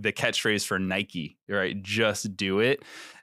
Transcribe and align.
the 0.00 0.12
catchphrase 0.12 0.66
for 0.66 0.78
Nike, 0.78 1.38
right? 1.48 1.80
Just 1.82 2.36
do 2.36 2.60
it. 2.60 2.82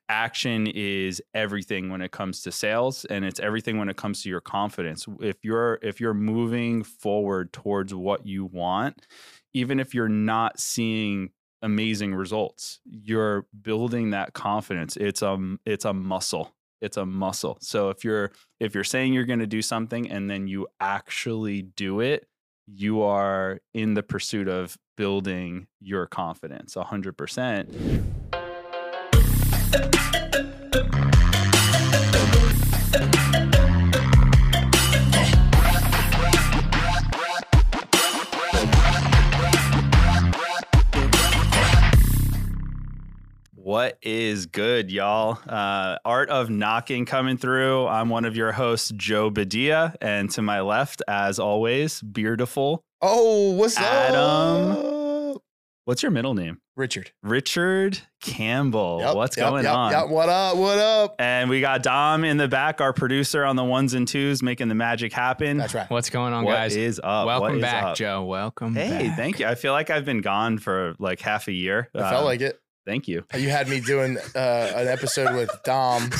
Action 0.09 0.67
is 0.67 1.21
everything 1.33 1.89
when 1.89 2.01
it 2.01 2.11
comes 2.11 2.41
to 2.43 2.51
sales 2.51 3.03
and 3.05 3.25
it's 3.25 3.41
everything 3.41 3.77
when 3.77 3.89
it 3.89 3.97
comes 3.97 4.23
to 4.23 4.29
your 4.29 4.39
confidence. 4.39 5.05
If 5.19 5.43
you're 5.43 5.79
if 5.81 5.99
you're 5.99 6.13
moving 6.13 6.83
forward 6.83 7.51
towards 7.51 7.93
what 7.93 8.25
you 8.25 8.45
want, 8.45 9.05
even 9.53 9.79
if 9.79 9.93
you're 9.93 10.07
not 10.07 10.59
seeing 10.59 11.31
amazing 11.61 12.15
results, 12.15 12.79
you're 12.85 13.47
building 13.61 14.11
that 14.11 14.33
confidence. 14.33 14.95
It's 14.95 15.21
um 15.21 15.59
it's 15.65 15.83
a 15.83 15.93
muscle. 15.93 16.53
It's 16.79 16.97
a 16.97 17.05
muscle. 17.05 17.57
So 17.61 17.89
if 17.89 18.05
you're 18.05 18.31
if 18.59 18.75
you're 18.75 18.83
saying 18.83 19.13
you're 19.13 19.25
going 19.25 19.39
to 19.39 19.47
do 19.47 19.61
something 19.61 20.09
and 20.09 20.29
then 20.29 20.47
you 20.47 20.67
actually 20.79 21.63
do 21.63 21.99
it, 21.99 22.27
you 22.67 23.01
are 23.01 23.59
in 23.73 23.93
the 23.93 24.03
pursuit 24.03 24.47
of 24.47 24.77
building 24.97 25.67
your 25.79 26.05
confidence 26.05 26.75
100%. 26.75 28.03
What 43.77 43.99
is 44.01 44.47
good, 44.47 44.89
y'all? 44.91 45.37
Uh, 45.47 45.99
Art 46.03 46.31
of 46.31 46.49
Knocking 46.49 47.05
coming 47.05 47.37
through. 47.37 47.85
I'm 47.85 48.09
one 48.09 48.25
of 48.25 48.35
your 48.35 48.51
hosts, 48.51 48.91
Joe 48.95 49.29
Badia, 49.29 49.93
and 50.01 50.31
to 50.31 50.41
my 50.41 50.61
left, 50.61 51.03
as 51.07 51.37
always, 51.37 52.01
Beardiful. 52.01 52.79
Oh, 53.03 53.51
what's 53.51 53.75
that? 53.75 54.15
Adam. 54.15 55.35
up? 55.35 55.43
What's 55.85 56.01
your 56.01 56.11
middle 56.11 56.33
name? 56.33 56.57
Richard. 56.75 57.11
Richard 57.21 57.99
Campbell. 58.19 58.97
Yep, 59.01 59.15
What's 59.15 59.37
yep, 59.37 59.47
going 59.47 59.65
yep, 59.65 59.75
on? 59.75 59.91
yep. 59.91 60.09
What 60.09 60.27
up? 60.29 60.57
What 60.57 60.79
up? 60.79 61.15
And 61.19 61.47
we 61.47 61.61
got 61.61 61.83
Dom 61.83 62.23
in 62.23 62.37
the 62.37 62.47
back, 62.47 62.81
our 62.81 62.93
producer 62.93 63.45
on 63.45 63.57
the 63.57 63.63
ones 63.63 63.93
and 63.93 64.07
twos, 64.07 64.41
making 64.41 64.69
the 64.69 64.75
magic 64.75 65.13
happen. 65.13 65.57
That's 65.57 65.75
right. 65.75 65.87
What's 65.91 66.09
going 66.09 66.33
on, 66.33 66.45
What 66.45 66.53
guys? 66.53 66.75
is 66.75 66.99
up? 67.03 67.27
Welcome 67.27 67.57
is 67.57 67.61
back, 67.61 67.83
up? 67.83 67.95
Joe. 67.95 68.23
Welcome. 68.25 68.73
Hey, 68.73 69.09
back. 69.09 69.17
thank 69.17 69.39
you. 69.39 69.45
I 69.45 69.53
feel 69.53 69.71
like 69.73 69.91
I've 69.91 70.03
been 70.03 70.21
gone 70.21 70.57
for 70.57 70.95
like 70.97 71.19
half 71.19 71.47
a 71.47 71.53
year. 71.53 71.89
I 71.93 71.99
felt 71.99 72.13
Um, 72.21 72.25
like 72.25 72.41
it. 72.41 72.59
Thank 72.87 73.07
you. 73.07 73.23
You 73.37 73.49
had 73.49 73.67
me 73.69 73.79
doing 73.81 74.17
uh, 74.33 74.71
an 74.75 74.87
episode 74.87 75.35
with 75.35 75.51
Dom. 75.63 76.09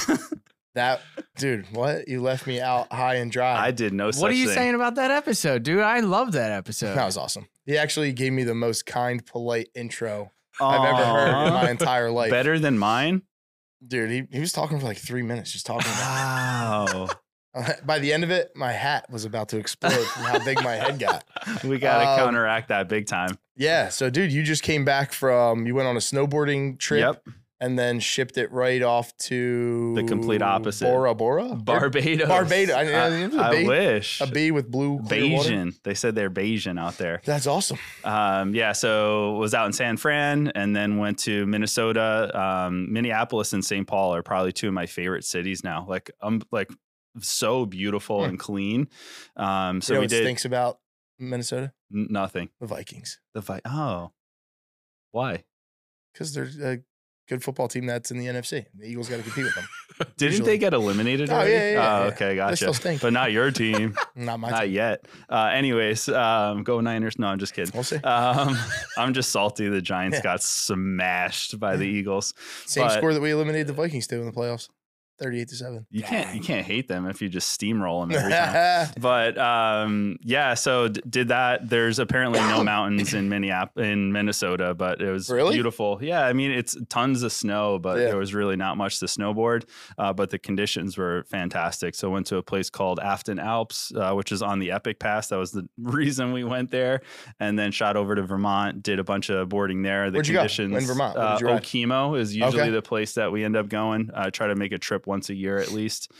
That 0.76 1.02
dude, 1.38 1.66
what? 1.72 2.08
You 2.08 2.22
left 2.22 2.46
me 2.46 2.62
out 2.62 2.94
high 2.94 3.16
and 3.16 3.32
dry. 3.32 3.60
I 3.60 3.72
did 3.72 3.94
no 3.94 4.12
such 4.12 4.22
What 4.22 4.30
are 4.30 4.36
you 4.36 4.46
thing. 4.46 4.54
saying 4.54 4.76
about 4.76 4.94
that 4.95 5.10
episode, 5.10 5.64
dude? 5.64 5.80
I 5.80 6.02
love 6.02 6.34
that 6.34 6.52
episode. 6.52 6.94
that 6.94 7.04
was 7.04 7.18
awesome. 7.18 7.48
He 7.66 7.80
actually 7.80 8.12
gave 8.14 8.32
me 8.32 8.44
the 8.44 8.54
most 8.54 8.86
kind, 8.86 9.26
polite 9.26 9.70
intro 9.73 10.32
I've 10.62 10.86
ever 10.86 11.04
heard 11.04 11.48
in 11.48 11.54
my 11.56 11.72
entire 11.72 12.12
life. 12.12 12.30
Better 12.30 12.60
than 12.60 12.78
mine? 12.78 13.23
Dude, 13.88 14.12
he, 14.12 14.28
he 14.32 14.40
was 14.40 14.52
talking 14.52 14.80
for 14.80 14.86
like 14.86 14.98
three 14.98 15.23
minutes, 15.23 15.52
just 15.52 15.66
talking. 15.66 15.90
Wow. 15.90 17.08
By 17.84 17.98
the 17.98 18.14
end 18.14 18.23
of 18.23 18.30
it, 18.30 18.52
my 18.56 18.72
hat 18.72 19.10
was 19.10 19.26
about 19.26 19.50
to 19.50 19.58
explode 19.58 19.94
from 20.06 20.26
how 20.26 20.45
big 20.45 20.62
my 20.64 20.76
head 20.76 21.00
got. 21.00 21.23
we 21.64 21.80
got 21.80 22.04
to 22.04 22.08
Um, 22.12 22.18
counteract 22.20 22.68
that 22.68 22.88
big 22.88 23.08
time. 23.08 23.36
Yeah. 23.58 23.89
So, 23.89 24.09
dude, 24.09 24.31
you 24.31 24.44
just 24.44 24.63
came 24.63 24.86
back 24.86 25.11
from, 25.11 25.66
you 25.67 25.75
went 25.75 25.88
on 25.88 25.95
a 25.97 26.00
snowboarding 26.00 26.77
trip 26.80 27.00
Yep. 27.25 27.36
and 27.59 27.77
then 27.80 27.99
shipped 27.99 28.38
it 28.38 28.52
right 28.52 28.83
off 28.83 29.17
to 29.17 29.95
The 29.95 30.03
complete 30.03 30.44
opposite. 30.44 30.86
Bora 30.86 31.16
Bora? 31.16 31.55
Barbados. 31.55 32.27
Barbados. 32.27 32.75
I- 32.75 32.81
I- 32.81 33.09
it 33.09 33.25
was 33.31 33.36
a 33.36 33.44
I, 33.44 33.55
B. 33.64 33.67
wish. 33.67 34.22
A 34.22 34.27
B 34.27 34.52
with 34.52 34.69
blue. 34.69 34.99
Bajan. 34.99 35.73
They 35.83 35.95
said 35.95 36.14
they're 36.14 36.30
Bajan 36.30 36.80
out 36.80 36.97
there. 36.99 37.19
That's 37.25 37.47
awesome. 37.47 37.80
Um, 38.03 38.53
yeah, 38.53 38.73
so 38.73 39.33
was 39.38 39.55
out 39.55 39.66
in 39.66 39.73
San 39.73 39.97
Fran 39.97 40.49
and 40.53 40.75
then 40.75 40.97
went 40.97 41.17
to 41.19 41.47
Minnesota. 41.47 42.30
Um, 42.39 42.94
Minneapolis 42.94 43.53
and 43.53 43.66
St. 43.66 43.88
Paul 43.88 44.14
are 44.14 44.21
probably 44.21 44.52
two 44.52 44.67
of 44.67 44.73
my 44.75 44.86
favorite 44.86 45.25
cities 45.25 45.64
now. 45.64 45.86
Like 45.89 46.11
I'm 46.21 46.43
like 46.52 46.70
so 47.20 47.65
beautiful 47.65 48.20
Hmm. 48.23 48.30
and 48.30 48.39
clean. 48.39 48.87
Um, 49.36 49.82
so 49.82 49.93
you 49.93 49.98
know 49.98 50.02
we 50.02 50.08
did 50.08 50.23
stinks 50.23 50.45
about 50.45 50.77
Minnesota? 51.20 51.73
n- 51.94 52.08
nothing. 52.10 52.50
The 52.60 52.67
Vikings. 52.67 53.20
The 53.33 53.42
fight. 53.42 53.61
Oh, 53.66 54.11
why? 55.11 55.44
Because 56.14 56.33
they're 56.33 56.50
a 56.64 56.78
good 57.30 57.44
football 57.44 57.67
team 57.67 57.86
that's 57.86 58.10
in 58.11 58.17
the 58.17 58.26
NFC. 58.28 58.66
The 58.76 58.88
Eagles 58.88 59.10
got 59.10 59.17
to 59.17 59.23
compete 59.23 59.45
with 59.45 59.56
them. 59.56 59.67
Didn't 60.17 60.32
Usually. 60.33 60.52
they 60.52 60.58
get 60.58 60.73
eliminated? 60.73 61.30
Oh, 61.30 61.33
already? 61.36 61.52
yeah, 61.52 61.60
yeah, 61.60 61.72
yeah, 61.73 61.80
Oh, 62.00 62.02
yeah. 62.08 62.14
okay, 62.14 62.27
They 62.30 62.36
gotcha. 62.36 62.56
still 62.58 62.73
stink. 62.73 63.02
But 63.02 63.14
not 63.14 63.32
your 63.32 63.52
team. 63.52 63.95
Not 64.16 64.39
my 64.39 64.50
not 64.50 64.61
team. 64.64 64.72
yet. 64.73 65.06
Uh, 65.30 65.52
anyways, 65.54 66.08
um, 66.10 66.64
go 66.64 66.80
Niners. 66.82 67.17
No, 67.20 67.27
I'm 67.27 67.39
just 67.39 67.54
kidding. 67.54 67.72
We'll 67.73 67.83
see. 67.83 67.98
Um, 67.98 68.58
I'm 68.98 69.14
just 69.14 69.32
salty. 69.32 69.67
The 69.70 69.82
Giants 69.94 70.17
Yeah. 70.17 70.23
got 70.23 70.42
smashed 70.44 71.60
by 71.60 71.76
the 71.77 71.86
Eagles. 71.86 72.33
Same 72.66 72.86
but- 72.88 72.98
score 72.98 73.14
that 73.14 73.22
we 73.22 73.32
eliminated 73.32 73.67
the 73.67 73.73
Vikings 73.73 74.08
to 74.08 74.20
in 74.20 74.26
the 74.26 74.32
playoffs. 74.32 74.70
38 75.20 75.48
to 75.50 75.55
7. 75.55 75.86
You 75.89 76.04
can't 76.04 76.36
you 76.36 76.42
can't 76.42 76.66
hate 76.66 76.88
them 76.88 77.08
if 77.08 77.22
you 77.22 77.30
just 77.30 77.60
steamroll 77.60 78.02
them 78.08 78.17
every 78.17 78.32
time. 78.32 78.89
but 79.00 79.38
um, 79.38 80.17
yeah, 80.22 80.54
so 80.54 80.88
d- 80.88 81.02
did 81.10 81.28
that. 81.30 81.70
There's 81.70 82.00
apparently 82.00 82.39
no 82.39 82.64
mountains 82.73 83.14
in 83.14 83.30
Minneapolis, 83.30 83.88
in 83.88 84.11
Minnesota, 84.11 84.73
but 84.73 85.02
it 85.02 85.11
was 85.11 85.30
Really? 85.30 85.54
beautiful. 85.56 86.00
Yeah, 86.02 86.26
I 86.26 86.33
mean 86.33 86.52
it's 86.52 86.76
tons 86.89 87.23
of 87.23 87.32
snow, 87.32 87.80
but 87.80 87.98
Yeah. 88.00 88.06
there 88.06 88.17
was 88.17 88.33
really 88.33 88.56
not 88.56 88.77
much 88.77 89.00
to 89.00 89.06
snowboard. 89.06 89.64
Uh, 89.98 90.14
but 90.14 90.30
the 90.30 90.39
conditions 90.39 90.98
were 90.98 91.23
fantastic. 91.30 91.95
So 91.95 92.10
went 92.10 92.27
to 92.27 92.38
a 92.38 92.44
place 92.44 92.70
called 92.70 93.00
Afton 93.00 93.39
Alps, 93.39 93.92
uh, 93.95 94.14
which 94.14 94.32
is 94.32 94.42
on 94.42 94.60
the 94.60 94.72
Epic 94.72 95.00
Pass. 95.00 95.27
That 95.30 95.38
was 95.38 95.52
the 95.52 95.67
reason 95.77 96.32
we 96.33 96.44
went 96.44 96.72
there, 96.72 97.02
and 97.39 97.58
then 97.58 97.72
shot 97.72 97.95
over 97.98 98.16
to 98.16 98.22
Vermont, 98.23 98.83
did 98.83 99.00
a 99.00 99.04
bunch 99.04 99.30
of 99.30 99.50
boarding 99.50 99.82
there. 99.82 100.11
The 100.11 100.17
Where'd 100.17 100.27
you 100.27 100.33
go? 100.33 100.39
conditions 100.42 100.76
In 100.77 100.86
Vermont? 100.86 101.16
What 101.16 101.26
Uh, 101.26 101.32
did 101.38 101.42
you 101.42 101.48
ride? 101.48 101.64
Okemo 101.64 102.20
is 102.20 102.36
usually 102.36 102.61
Okay. 102.64 102.70
the 102.72 102.82
place 102.82 103.14
that 103.14 103.32
we 103.32 103.44
end 103.44 103.56
up 103.56 103.70
going. 103.70 104.10
I 104.14 104.30
try 104.30 104.48
to 104.48 104.56
make 104.56 104.72
a 104.72 104.77
trip 104.77 105.07
once 105.08 105.30
a 105.32 105.34
year 105.36 105.58
at 105.58 105.72
least. 105.72 106.12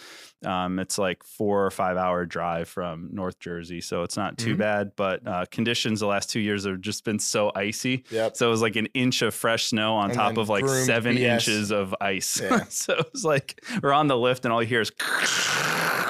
Um, 0.46 0.78
it's 0.78 0.98
like 1.00 1.24
four 1.24 1.66
or 1.66 1.72
five 1.72 1.98
hour 1.98 2.24
drive 2.26 2.70
from 2.70 3.10
North 3.12 3.40
Jersey, 3.40 3.82
so 3.82 4.04
it's 4.04 4.16
not 4.16 4.38
too 4.38 4.54
Mhm. 4.54 4.60
bad. 4.60 4.92
But 4.96 5.28
uh, 5.28 5.46
conditions 5.52 6.00
the 6.00 6.06
last 6.08 6.30
two 6.30 6.40
years 6.40 6.66
have 6.66 6.80
just 6.80 7.04
been 7.04 7.18
so 7.18 7.52
icy. 7.56 8.04
Yep. 8.12 8.38
So 8.38 8.48
it 8.48 8.52
was 8.52 8.62
like 8.62 8.76
an 8.76 8.86
inch 8.94 9.24
of 9.24 9.34
fresh 9.34 9.66
snow 9.66 9.96
on 9.96 10.12
And 10.12 10.14
top 10.14 10.38
of 10.38 10.48
like 10.48 10.68
seven 10.68 11.16
BS. 11.16 11.34
inches 11.34 11.72
of 11.72 11.94
ice. 12.02 12.40
Yeah. 12.40 12.64
so 12.70 12.94
it 12.94 13.08
was 13.12 13.26
like 13.26 13.62
we're 13.82 13.94
on 13.94 14.08
the 14.08 14.18
lift, 14.18 14.46
and 14.46 14.54
all 14.54 14.62
you 14.62 14.68
hear 14.70 14.82
is. 14.82 14.92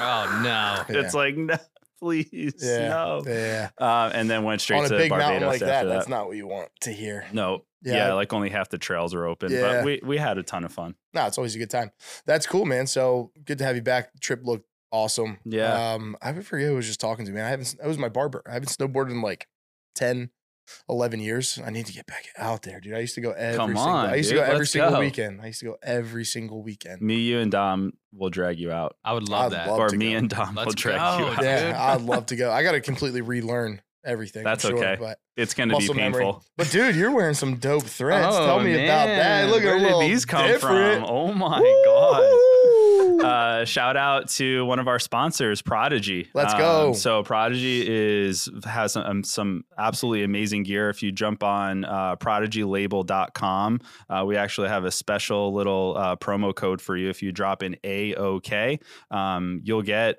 Oh 0.00 0.40
no. 0.44 0.84
It's 0.98 1.14
like 1.14 1.36
no, 1.36 1.56
please 1.98 2.54
Yeah. 2.58 2.88
no. 2.88 3.22
Yeah. 3.26 3.70
Uh, 3.78 4.10
and 4.14 4.28
then 4.30 4.44
went 4.44 4.60
straight 4.60 4.78
On 4.78 4.84
a 4.86 4.88
to 4.88 4.96
big 4.96 5.10
Barbados 5.10 5.30
mountain 5.30 5.48
like 5.48 5.54
after 5.56 5.66
that, 5.66 5.84
that. 5.84 5.88
that's 5.92 6.08
not 6.08 6.26
what 6.26 6.36
you 6.36 6.46
want 6.46 6.70
to 6.82 6.92
hear. 6.92 7.26
no, 7.32 7.64
Yeah. 7.82 8.08
yeah. 8.08 8.12
like 8.14 8.32
only 8.32 8.50
half 8.50 8.68
the 8.68 8.78
trails 8.78 9.14
are 9.14 9.26
open. 9.26 9.52
Yeah. 9.52 9.60
But 9.60 9.84
we 9.84 10.00
we 10.04 10.16
had 10.18 10.38
a 10.38 10.42
ton 10.42 10.64
of 10.64 10.72
fun. 10.72 10.94
No, 11.14 11.26
it's 11.26 11.38
always 11.38 11.54
a 11.54 11.58
good 11.58 11.70
time. 11.70 11.90
That's 12.26 12.46
cool, 12.46 12.64
man. 12.64 12.86
So 12.86 13.32
good 13.44 13.58
to 13.58 13.64
have 13.64 13.76
you 13.76 13.82
back. 13.82 14.18
Trip 14.20 14.40
looked 14.44 14.66
awesome. 14.90 15.38
Yeah. 15.44 15.92
Um, 15.94 16.16
I 16.22 16.32
forget 16.34 16.68
who 16.68 16.74
was 16.76 16.86
just 16.86 17.00
talking 17.00 17.26
to 17.26 17.32
me. 17.32 17.40
I 17.40 17.48
haven't. 17.48 17.74
It 17.82 17.86
was 17.86 17.98
my 17.98 18.08
barber. 18.08 18.42
I 18.48 18.52
haven't 18.54 18.68
snowboarded 18.70 19.10
in 19.10 19.20
like 19.22 19.46
10, 19.96 20.30
11 20.88 21.20
years. 21.20 21.58
I 21.64 21.70
need 21.70 21.86
to 21.86 21.92
get 21.92 22.06
back 22.06 22.24
out 22.36 22.62
there, 22.62 22.80
dude. 22.80 22.94
I 22.94 22.98
used 23.00 23.14
to 23.16 23.20
go 23.20 23.32
every 23.32 23.56
Come 23.56 23.68
single. 23.70 23.84
on, 23.84 24.06
I 24.10 24.14
used 24.16 24.30
dude. 24.30 24.38
to 24.40 24.46
go 24.46 24.52
every 24.52 24.66
single 24.66 24.90
go. 24.92 25.00
weekend. 25.00 25.40
I 25.42 25.46
used 25.46 25.60
to 25.60 25.66
go 25.66 25.76
every 25.82 26.24
single 26.24 26.62
weekend. 26.62 27.00
Me, 27.02 27.16
you, 27.16 27.38
and 27.38 27.50
Dom 27.50 27.92
will 28.12 28.30
drag 28.30 28.58
you 28.58 28.70
out, 28.72 28.96
I 29.04 29.12
would 29.12 29.28
love 29.28 29.52
I'd 29.52 29.58
that. 29.58 29.68
love 29.68 29.78
or 29.80 29.88
me 29.96 30.12
go. 30.12 30.16
and 30.18 30.30
Dom 30.30 30.54
will 30.54 30.62
Let's 30.64 30.74
drag 30.74 30.96
go, 30.98 31.18
you 31.18 31.32
out. 31.34 31.42
Yeah, 31.42 31.76
I'd 31.94 32.02
love 32.02 32.26
to 32.26 32.36
go. 32.36 32.50
I 32.50 32.62
got 32.62 32.72
to 32.72 32.80
completely 32.80 33.20
relearn 33.20 33.80
everything. 34.04 34.44
That's 34.44 34.64
I'm 34.64 34.70
sure, 34.70 34.78
okay. 34.78 34.96
But 34.98 35.18
It's 35.36 35.52
going 35.54 35.68
to 35.68 35.74
be 35.76 35.80
muscle 35.80 35.94
memory. 35.94 36.24
painful. 36.24 36.44
But 36.56 36.70
dude, 36.70 36.96
you're 36.96 37.10
wearing 37.12 37.34
some 37.34 37.56
dope 37.56 37.82
threads. 37.84 38.34
Tell 38.34 38.58
Oh, 38.58 38.60
me 38.60 38.72
about 38.84 39.06
that. 39.06 39.48
Look 39.50 39.62
at 39.62 39.66
Where 39.66 39.76
a 39.76 39.80
did 40.00 40.10
these 40.10 40.24
come 40.24 40.46
different. 40.46 41.02
from? 41.04 41.10
Oh 41.14 41.32
my 41.34 41.58
god! 41.84 42.22
Uh, 43.18 43.64
shout 43.64 43.96
out 43.96 44.28
to 44.28 44.64
one 44.64 44.78
of 44.78 44.86
our 44.88 44.98
sponsors, 44.98 45.60
Prodigy. 45.62 46.28
Let's 46.34 46.54
Um, 46.54 46.58
go. 46.60 46.92
So 46.92 47.22
Prodigy 47.22 47.84
is 47.86 48.48
has 48.64 48.92
some, 48.92 49.04
um, 49.04 49.24
some 49.24 49.64
absolutely 49.76 50.22
amazing 50.24 50.62
gear. 50.62 50.88
If 50.90 51.02
you 51.02 51.10
jump 51.12 51.42
on 51.42 51.84
uh, 51.84 52.16
prodigylabel.com, 52.16 53.80
uh, 54.08 54.24
we 54.26 54.36
actually 54.36 54.68
have 54.68 54.84
a 54.84 54.90
special 54.90 55.52
little 55.52 55.94
uh, 55.96 56.16
promo 56.16 56.54
code 56.54 56.80
for 56.80 56.96
you. 56.96 57.08
If 57.08 57.22
you 57.22 57.32
drop 57.32 57.62
in 57.62 57.76
AOK, 57.84 58.80
um, 59.10 59.60
you'll 59.64 59.82
get 59.82 60.18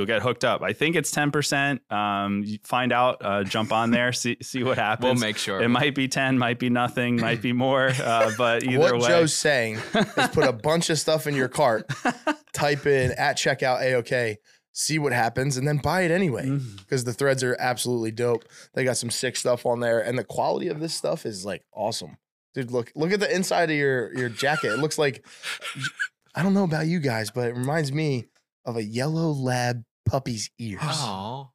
you'll 0.00 0.06
get 0.06 0.22
hooked 0.22 0.44
up. 0.44 0.62
I 0.62 0.72
think 0.72 0.96
it's 0.96 1.10
ten 1.10 1.30
percent. 1.30 1.82
Um, 1.92 2.44
find 2.64 2.92
out. 2.92 3.18
Uh, 3.20 3.44
jump 3.44 3.70
on 3.72 3.90
there, 3.90 4.12
see 4.12 4.38
see 4.40 4.64
what 4.64 4.78
happens. 4.78 5.04
We'll 5.04 5.28
make 5.28 5.36
sure. 5.36 5.60
It 5.60 5.68
might 5.68 5.94
be 5.94 6.08
10, 6.08 6.38
might 6.38 6.58
be 6.58 6.70
nothing, 6.70 7.20
might 7.20 7.42
be 7.42 7.52
more. 7.52 7.92
Uh, 8.00 8.30
but 8.38 8.64
either 8.64 8.78
what 8.78 9.02
way. 9.02 9.08
Joe's 9.08 9.34
saying 9.34 9.76
is 9.76 10.28
put 10.28 10.44
a 10.44 10.52
bunch 10.52 10.90
of 10.90 10.98
stuff 10.98 11.26
in 11.26 11.34
your 11.34 11.48
cart, 11.48 11.88
type 12.52 12.86
in 12.86 13.12
at 13.12 13.36
checkout 13.36 13.82
AOK, 13.82 14.36
see 14.72 14.98
what 14.98 15.12
happens, 15.12 15.56
and 15.56 15.68
then 15.68 15.76
buy 15.76 16.02
it 16.02 16.10
anyway. 16.10 16.46
Mm. 16.46 16.78
Because 16.78 17.04
the 17.04 17.12
threads 17.12 17.44
are 17.44 17.56
absolutely 17.60 18.10
dope. 18.10 18.44
They 18.74 18.84
got 18.84 18.96
some 18.96 19.10
sick 19.10 19.36
stuff 19.36 19.66
on 19.66 19.80
there, 19.80 20.00
and 20.00 20.18
the 20.18 20.24
quality 20.24 20.68
of 20.68 20.80
this 20.80 20.94
stuff 20.94 21.26
is 21.26 21.44
like 21.44 21.62
awesome. 21.72 22.16
Dude, 22.54 22.70
look 22.70 22.90
look 22.96 23.12
at 23.12 23.20
the 23.20 23.32
inside 23.32 23.70
of 23.70 23.76
your 23.76 24.16
your 24.16 24.28
jacket. 24.28 24.72
It 24.72 24.78
looks 24.78 24.98
like 24.98 25.24
I 26.34 26.42
don't 26.42 26.54
know 26.54 26.64
about 26.64 26.86
you 26.86 27.00
guys, 27.00 27.30
but 27.30 27.48
it 27.48 27.54
reminds 27.54 27.92
me 27.92 28.26
of 28.64 28.76
a 28.76 28.82
yellow 28.82 29.30
lab 29.30 29.84
puppy's 30.10 30.50
ears. 30.58 30.80
Oh. 30.84 31.50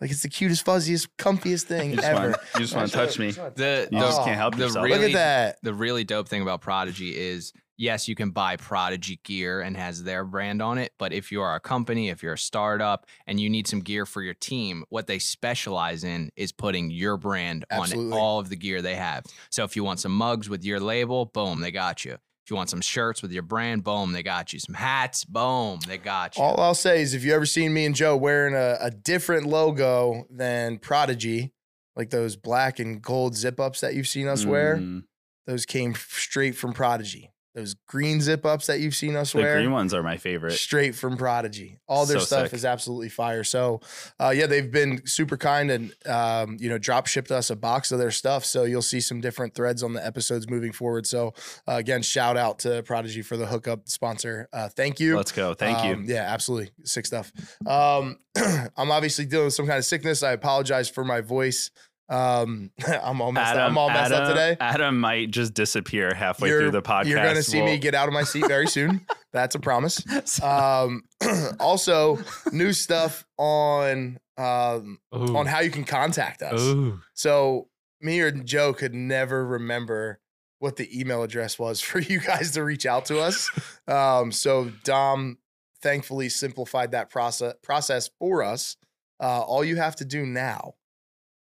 Like 0.00 0.10
it's 0.10 0.22
the 0.22 0.28
cutest, 0.30 0.64
fuzziest, 0.64 1.08
comfiest 1.18 1.64
thing 1.64 1.90
You 1.90 1.96
just 1.96 2.08
ever. 2.08 2.30
want, 2.30 2.36
you 2.54 2.60
just 2.60 2.74
want 2.74 2.88
to 2.90 2.94
touch 2.96 3.18
me. 3.18 3.32
The, 3.32 3.88
You 3.92 3.98
the, 3.98 4.04
just 4.06 4.20
Oh, 4.20 4.24
can't 4.24 4.36
help 4.38 4.56
the 4.56 4.64
yourself. 4.64 4.84
really- 4.84 4.98
Look 4.98 5.10
at 5.10 5.12
that. 5.12 5.58
the 5.62 5.74
really 5.74 6.04
dope 6.04 6.26
thing 6.26 6.40
about 6.40 6.62
Prodigy 6.62 7.14
is 7.18 7.52
yes, 7.76 8.08
you 8.08 8.14
can 8.14 8.30
buy 8.30 8.56
Prodigy 8.56 9.20
gear 9.24 9.60
and 9.60 9.76
has 9.76 10.02
their 10.02 10.24
brand 10.24 10.62
on 10.62 10.78
it, 10.78 10.92
but 10.98 11.12
if 11.12 11.30
you 11.30 11.42
are 11.42 11.54
a 11.54 11.60
company, 11.60 12.08
if 12.08 12.22
you're 12.22 12.32
a 12.34 12.38
startup 12.38 13.06
and 13.26 13.38
you 13.38 13.50
need 13.50 13.66
some 13.66 13.80
gear 13.80 14.06
for 14.06 14.22
your 14.22 14.34
team, 14.34 14.84
what 14.88 15.06
they 15.06 15.18
specialize 15.18 16.02
in 16.02 16.30
is 16.36 16.50
putting 16.50 16.90
your 16.90 17.18
brand 17.18 17.64
Absolutely. 17.70 18.12
on 18.12 18.18
all 18.18 18.38
of 18.38 18.48
the 18.48 18.56
gear 18.56 18.80
they 18.80 18.96
have. 18.96 19.24
So 19.50 19.64
if 19.64 19.76
you 19.76 19.84
want 19.84 20.00
some 20.00 20.12
mugs 20.12 20.48
with 20.48 20.64
your 20.64 20.80
label, 20.80 21.26
boom, 21.26 21.60
they 21.60 21.70
got 21.72 22.04
you. 22.06 22.16
If 22.44 22.50
you 22.50 22.56
want 22.56 22.70
some 22.70 22.80
shirts 22.80 23.22
with 23.22 23.32
your 23.32 23.42
brand, 23.42 23.84
boom, 23.84 24.12
they 24.12 24.22
got 24.22 24.52
you. 24.52 24.58
Some 24.58 24.74
hats, 24.74 25.24
boom, 25.24 25.78
they 25.86 25.98
got 25.98 26.36
you. 26.36 26.42
All 26.42 26.60
I'll 26.60 26.74
say 26.74 27.02
is 27.02 27.14
if 27.14 27.22
you 27.24 27.34
ever 27.34 27.46
seen 27.46 27.72
me 27.72 27.84
and 27.86 27.94
Joe 27.94 28.16
wearing 28.16 28.54
a, 28.54 28.76
a 28.80 28.90
different 28.90 29.46
logo 29.46 30.24
than 30.30 30.78
Prodigy, 30.78 31.52
like 31.94 32.10
those 32.10 32.36
black 32.36 32.78
and 32.78 33.00
gold 33.02 33.36
zip 33.36 33.60
ups 33.60 33.80
that 33.82 33.94
you've 33.94 34.08
seen 34.08 34.26
us 34.26 34.44
wear, 34.44 34.78
Mm, 34.78 35.04
those 35.46 35.66
came 35.66 35.94
straight 35.94 36.56
from 36.56 36.72
Prodigy. 36.72 37.30
Those 37.60 37.74
green 37.86 38.20
zip 38.20 38.46
ups 38.46 38.66
that 38.66 38.80
you've 38.80 38.94
seen 38.94 39.16
us 39.16 39.32
the 39.32 39.38
wear, 39.38 39.56
green 39.56 39.70
ones 39.70 39.92
are 39.92 40.02
my 40.02 40.16
favorite. 40.16 40.52
straight 40.52 40.94
from 40.94 41.16
Prodigy. 41.16 41.78
All 41.86 42.06
their 42.06 42.18
So 42.20 42.24
stuff 42.24 42.44
sick. 42.46 42.54
is 42.54 42.64
absolutely 42.64 43.08
fire. 43.10 43.44
So, 43.44 43.80
uh, 44.18 44.30
yeah, 44.30 44.46
they've 44.46 44.70
been 44.70 45.06
super 45.06 45.36
kind 45.36 45.70
and 45.70 45.92
um, 46.06 46.56
you 46.58 46.68
know 46.68 46.78
drop 46.78 47.06
shipped 47.06 47.30
us 47.30 47.50
a 47.50 47.56
box 47.56 47.92
of 47.92 47.98
their 47.98 48.10
stuff. 48.10 48.44
So 48.44 48.64
you'll 48.64 48.82
see 48.82 49.00
some 49.00 49.20
different 49.20 49.54
threads 49.54 49.82
on 49.82 49.92
the 49.92 50.04
episodes 50.04 50.48
moving 50.48 50.72
forward. 50.72 51.06
So 51.06 51.34
uh, 51.68 51.74
again, 51.74 52.02
shout 52.02 52.36
out 52.36 52.58
to 52.60 52.82
Prodigy 52.82 53.22
for 53.22 53.36
the 53.36 53.46
hookup 53.46 53.88
sponsor. 53.88 54.48
Uh, 54.52 54.68
thank 54.68 54.98
you. 55.00 55.16
Let's 55.16 55.32
go. 55.32 55.54
Thank 55.54 55.78
Um, 55.78 56.04
you. 56.04 56.14
Yeah, 56.14 56.22
absolutely. 56.32 56.70
Sick 56.84 57.04
stuff. 57.06 57.30
Um, 57.66 58.18
I'm 58.76 58.90
obviously 58.90 59.26
dealing 59.26 59.46
with 59.46 59.54
some 59.54 59.66
kind 59.66 59.78
of 59.78 59.84
sickness. 59.84 60.22
I 60.22 60.32
apologize 60.32 60.88
for 60.88 61.04
my 61.04 61.20
voice. 61.20 61.70
Um, 62.10 62.70
I'm 63.02 63.20
all 63.22 63.32
messed 63.32 63.54
up. 63.54 63.68
I'm 63.70 63.78
all 63.78 63.88
messed 63.88 64.12
up 64.12 64.28
today. 64.28 64.56
Adam 64.60 64.98
might 65.00 65.30
just 65.30 65.54
disappear 65.54 66.12
halfway 66.12 66.48
You're- 66.48 66.62
through 66.64 66.72
the 66.72 66.82
podcast. 66.82 67.06
You're 67.06 67.22
going 67.22 67.36
to 67.36 67.42
see 67.42 67.60
me 67.60 67.72
We'll- 67.72 67.78
get 67.78 67.94
out 67.94 68.08
of 68.08 68.14
my 68.14 68.24
seat 68.24 68.46
very 68.48 68.66
soon. 68.76 69.06
That's 69.32 69.54
a 69.54 69.60
promise. 69.60 70.02
Um, 70.42 71.02
also, 71.60 72.18
new 72.52 72.72
stuff 72.72 73.24
on 73.38 74.18
um, 74.36 74.98
on 75.12 75.46
how 75.46 75.60
you 75.60 75.70
can 75.70 75.84
contact 75.84 76.42
us. 76.42 76.60
Ooh. 76.60 76.98
So 77.14 77.68
me 78.00 78.20
or 78.20 78.30
Joe 78.30 78.72
could 78.72 78.94
never 78.94 79.46
remember 79.46 80.18
what 80.60 80.76
the 80.76 80.98
email 80.98 81.22
address 81.22 81.58
was 81.58 81.80
for 81.80 82.00
you 82.00 82.20
guys 82.20 82.52
to 82.52 82.64
reach 82.64 82.86
out 82.86 83.04
to 83.06 83.20
us. 83.20 83.50
Um, 83.86 84.32
so 84.32 84.70
Dom 84.84 85.38
thankfully 85.82 86.28
simplified 86.28 86.92
that 86.92 87.10
process 87.10 87.54
process 87.62 88.10
for 88.18 88.42
us. 88.42 88.76
Uh, 89.20 89.40
all 89.42 89.62
you 89.64 89.76
have 89.76 89.94
to 89.96 90.04
do 90.04 90.24
now, 90.24 90.74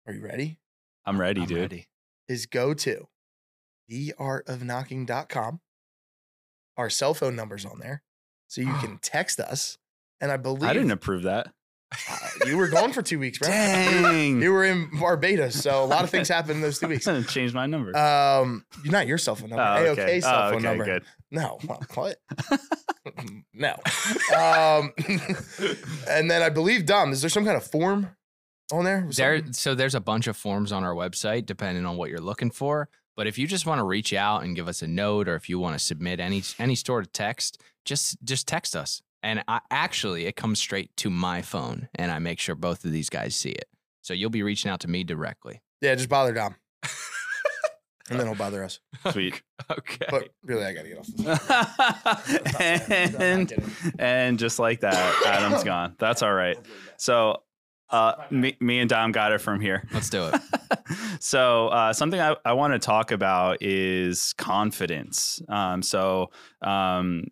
are 0.06 0.12
you 0.12 0.22
ready? 0.22 0.58
I'm 1.06 1.20
ready, 1.20 1.43
I'm 1.43 1.46
dude. 1.46 1.58
ready. 1.58 1.88
Is 2.28 2.46
go 2.46 2.75
to 2.75 3.08
theartofknocking.com. 3.90 5.60
Our 6.76 6.90
cell 6.90 7.14
phone 7.14 7.37
number's 7.37 7.64
on 7.64 7.78
there. 7.81 8.02
So 8.49 8.60
you 8.60 8.72
can 8.81 8.99
text 9.02 9.40
us. 9.40 9.78
And 10.20 10.31
I 10.31 10.37
believe 10.37 10.62
I 10.69 10.72
didn't 10.72 10.93
approve 10.93 11.25
that. 11.25 11.49
uh, 12.08 12.16
you 12.46 12.56
were 12.56 12.69
gone 12.69 12.93
for 12.93 13.02
two 13.02 13.19
weeks, 13.19 13.38
bro. 13.40 13.49
You, 13.49 13.54
Dang. 13.54 14.40
you 14.43 14.52
were 14.52 14.64
in 14.64 14.88
Barbados. 14.99 15.56
So 15.56 15.82
a 15.82 15.87
lot 15.87 16.05
of 16.05 16.10
things 16.10 16.28
happened 16.28 16.56
in 16.56 16.60
those 16.62 16.78
two 16.78 16.87
weeks. 16.88 17.05
Change 17.28 17.52
my 17.52 17.66
number. 17.66 17.96
Um, 17.96 18.64
not 18.84 19.06
your 19.06 19.19
cell 19.19 19.34
phone 19.34 19.50
number. 19.50 19.62
Oh, 19.62 19.94
AOK 19.96 20.22
cell 20.22 20.34
Oh, 20.34 20.50
phone 20.52 20.55
okay, 20.58 20.64
number. 20.64 20.84
Good. 20.84 21.05
No, 21.32 21.58
what? 21.94 22.19
no. 23.52 23.75
Um, 24.37 24.93
and 26.08 26.31
then 26.31 26.40
I 26.43 26.48
believe 26.50 26.87
Dom. 26.87 27.10
Is 27.12 27.20
there 27.20 27.31
some 27.31 27.44
kind 27.44 27.56
of 27.56 27.64
form 27.64 28.10
on 28.70 28.85
there? 28.85 29.06
There, 29.11 29.43
so 29.53 29.75
there's 29.75 29.94
a 29.94 30.00
bunch 30.00 30.26
of 30.26 30.37
forms 30.37 30.73
on 30.73 30.85
our 30.85 30.94
website, 30.94 31.47
depending 31.47 31.87
on 31.87 31.97
what 31.97 32.11
you're 32.11 32.20
looking 32.20 32.50
for. 32.50 32.88
But 33.17 33.26
if 33.26 33.38
you 33.38 33.47
just 33.47 33.67
want 33.67 33.79
to 33.79 33.85
reach 33.85 34.12
out 34.12 34.43
and 34.43 34.56
give 34.56 34.69
us 34.69 34.82
a 34.82 34.87
note, 34.87 35.29
or 35.29 35.35
if 35.37 35.49
you 35.49 35.59
want 35.59 35.79
to 35.79 35.85
submit 35.85 36.20
any 36.20 36.43
any 36.59 36.75
sort 36.75 37.05
of 37.05 37.12
text, 37.12 37.61
just 37.85 38.17
just 38.25 38.49
text 38.49 38.75
us. 38.75 39.03
And 39.23 39.44
I, 39.47 39.61
actually, 39.70 40.26
it 40.26 40.35
comes 40.35 40.59
straight 40.59 40.97
to 40.99 41.11
my 41.11 41.43
phone, 41.43 41.88
and 41.94 42.11
I 42.11 42.19
make 42.19 42.41
sure 42.41 42.55
both 42.55 42.85
of 42.85 42.91
these 42.91 43.09
guys 43.09 43.37
see 43.37 43.50
it. 43.50 43.67
So 44.00 44.14
you'll 44.14 44.31
be 44.31 44.43
reaching 44.43 44.70
out 44.70 44.81
to 44.81 44.88
me 44.88 45.05
directly. 45.05 45.61
Yeah, 45.81 45.94
just 45.94 46.08
bother 46.08 46.32
Dom, 46.32 46.56
and 48.11 48.19
then 48.19 48.26
he'll 48.26 48.35
bother 48.35 48.65
us. 48.65 48.81
Sweet. 49.11 49.43
Okay. 49.70 50.06
But 50.11 50.29
really, 50.43 50.65
I 50.65 50.73
gotta 50.73 50.88
get 50.88 50.99
off. 50.99 51.06
This. 51.06 51.50
I'm 53.17 53.20
and 53.20 53.73
and 53.99 54.38
just 54.38 54.58
like 54.58 54.81
that, 54.81 55.23
Adam's 55.25 55.62
gone. 55.65 55.94
That's 55.99 56.23
all 56.23 56.32
right. 56.32 56.58
So 56.97 57.43
uh, 57.93 58.15
me, 58.31 58.56
me 58.61 58.81
and 58.81 58.89
Dom 58.89 59.12
got 59.12 59.33
it 59.33 59.39
from 59.39 59.61
here. 59.61 59.87
Let's 59.93 60.11
do 60.11 60.27
it. 60.27 60.41
so 61.21 61.69
uh, 61.69 61.93
something 61.93 62.21
I, 62.21 62.37
I 62.44 62.55
want 62.55 62.73
to 62.73 62.79
talk 62.79 63.12
about 63.12 63.59
is 63.61 64.33
confidence. 64.39 65.41
Um, 65.49 65.83
so 65.83 66.31
um, 66.62 67.25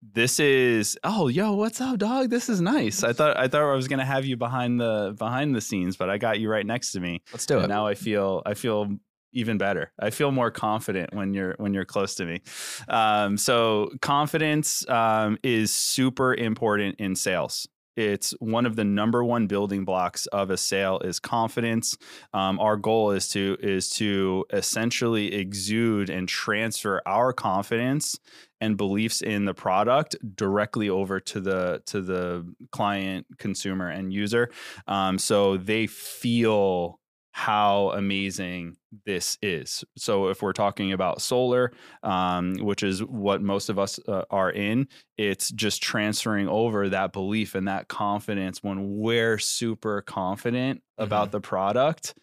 this 0.00 0.38
is 0.38 0.96
oh 1.02 1.26
yo 1.26 1.54
what's 1.54 1.80
up 1.80 1.98
dog 1.98 2.30
this 2.30 2.48
is 2.48 2.60
nice 2.60 3.02
i 3.02 3.12
thought 3.12 3.36
i 3.36 3.48
thought 3.48 3.62
i 3.62 3.74
was 3.74 3.88
gonna 3.88 4.04
have 4.04 4.24
you 4.24 4.36
behind 4.36 4.80
the 4.80 5.14
behind 5.18 5.56
the 5.56 5.60
scenes 5.60 5.96
but 5.96 6.08
i 6.08 6.16
got 6.16 6.38
you 6.38 6.48
right 6.48 6.66
next 6.66 6.92
to 6.92 7.00
me 7.00 7.20
Let's 7.32 7.46
do 7.46 7.56
and 7.56 7.64
it. 7.64 7.68
now 7.68 7.86
i 7.86 7.94
feel 7.94 8.42
i 8.46 8.54
feel 8.54 8.96
even 9.32 9.58
better 9.58 9.92
i 9.98 10.10
feel 10.10 10.30
more 10.30 10.52
confident 10.52 11.12
when 11.14 11.34
you're 11.34 11.56
when 11.58 11.74
you're 11.74 11.84
close 11.84 12.14
to 12.16 12.24
me 12.24 12.40
um, 12.88 13.36
so 13.36 13.90
confidence 14.00 14.88
um, 14.88 15.36
is 15.42 15.72
super 15.72 16.32
important 16.32 16.96
in 17.00 17.16
sales 17.16 17.66
it's 17.98 18.30
one 18.38 18.64
of 18.64 18.76
the 18.76 18.84
number 18.84 19.24
one 19.24 19.48
building 19.48 19.84
blocks 19.84 20.26
of 20.26 20.50
a 20.50 20.56
sale 20.56 21.00
is 21.00 21.18
confidence. 21.18 21.98
Um, 22.32 22.60
our 22.60 22.76
goal 22.76 23.10
is 23.10 23.26
to 23.28 23.56
is 23.60 23.90
to 23.90 24.44
essentially 24.52 25.34
exude 25.34 26.08
and 26.08 26.28
transfer 26.28 27.02
our 27.06 27.32
confidence 27.32 28.16
and 28.60 28.76
beliefs 28.76 29.20
in 29.20 29.46
the 29.46 29.54
product 29.54 30.14
directly 30.36 30.88
over 30.88 31.18
to 31.18 31.40
the 31.40 31.82
to 31.86 32.00
the 32.00 32.46
client 32.70 33.26
consumer 33.38 33.88
and 33.88 34.12
user. 34.12 34.50
Um, 34.86 35.18
so 35.18 35.56
they 35.56 35.88
feel 35.88 37.00
how 37.38 37.92
amazing 37.92 38.76
this 39.06 39.38
is. 39.42 39.84
So 39.96 40.26
if 40.26 40.42
we're 40.42 40.52
talking 40.52 40.92
about 40.92 41.22
solar 41.22 41.72
um, 42.02 42.56
which 42.56 42.82
is 42.82 43.04
what 43.04 43.40
most 43.40 43.68
of 43.68 43.78
us 43.78 44.00
uh, 44.08 44.24
are 44.28 44.50
in 44.50 44.88
it's 45.16 45.52
just 45.52 45.80
transferring 45.80 46.48
over 46.48 46.88
that 46.88 47.12
belief 47.12 47.54
and 47.54 47.68
that 47.68 47.86
confidence. 47.86 48.60
When 48.60 48.96
we're 48.98 49.38
super 49.38 50.02
confident 50.02 50.82
about 50.98 51.30
the 51.30 51.40
product 51.40 52.16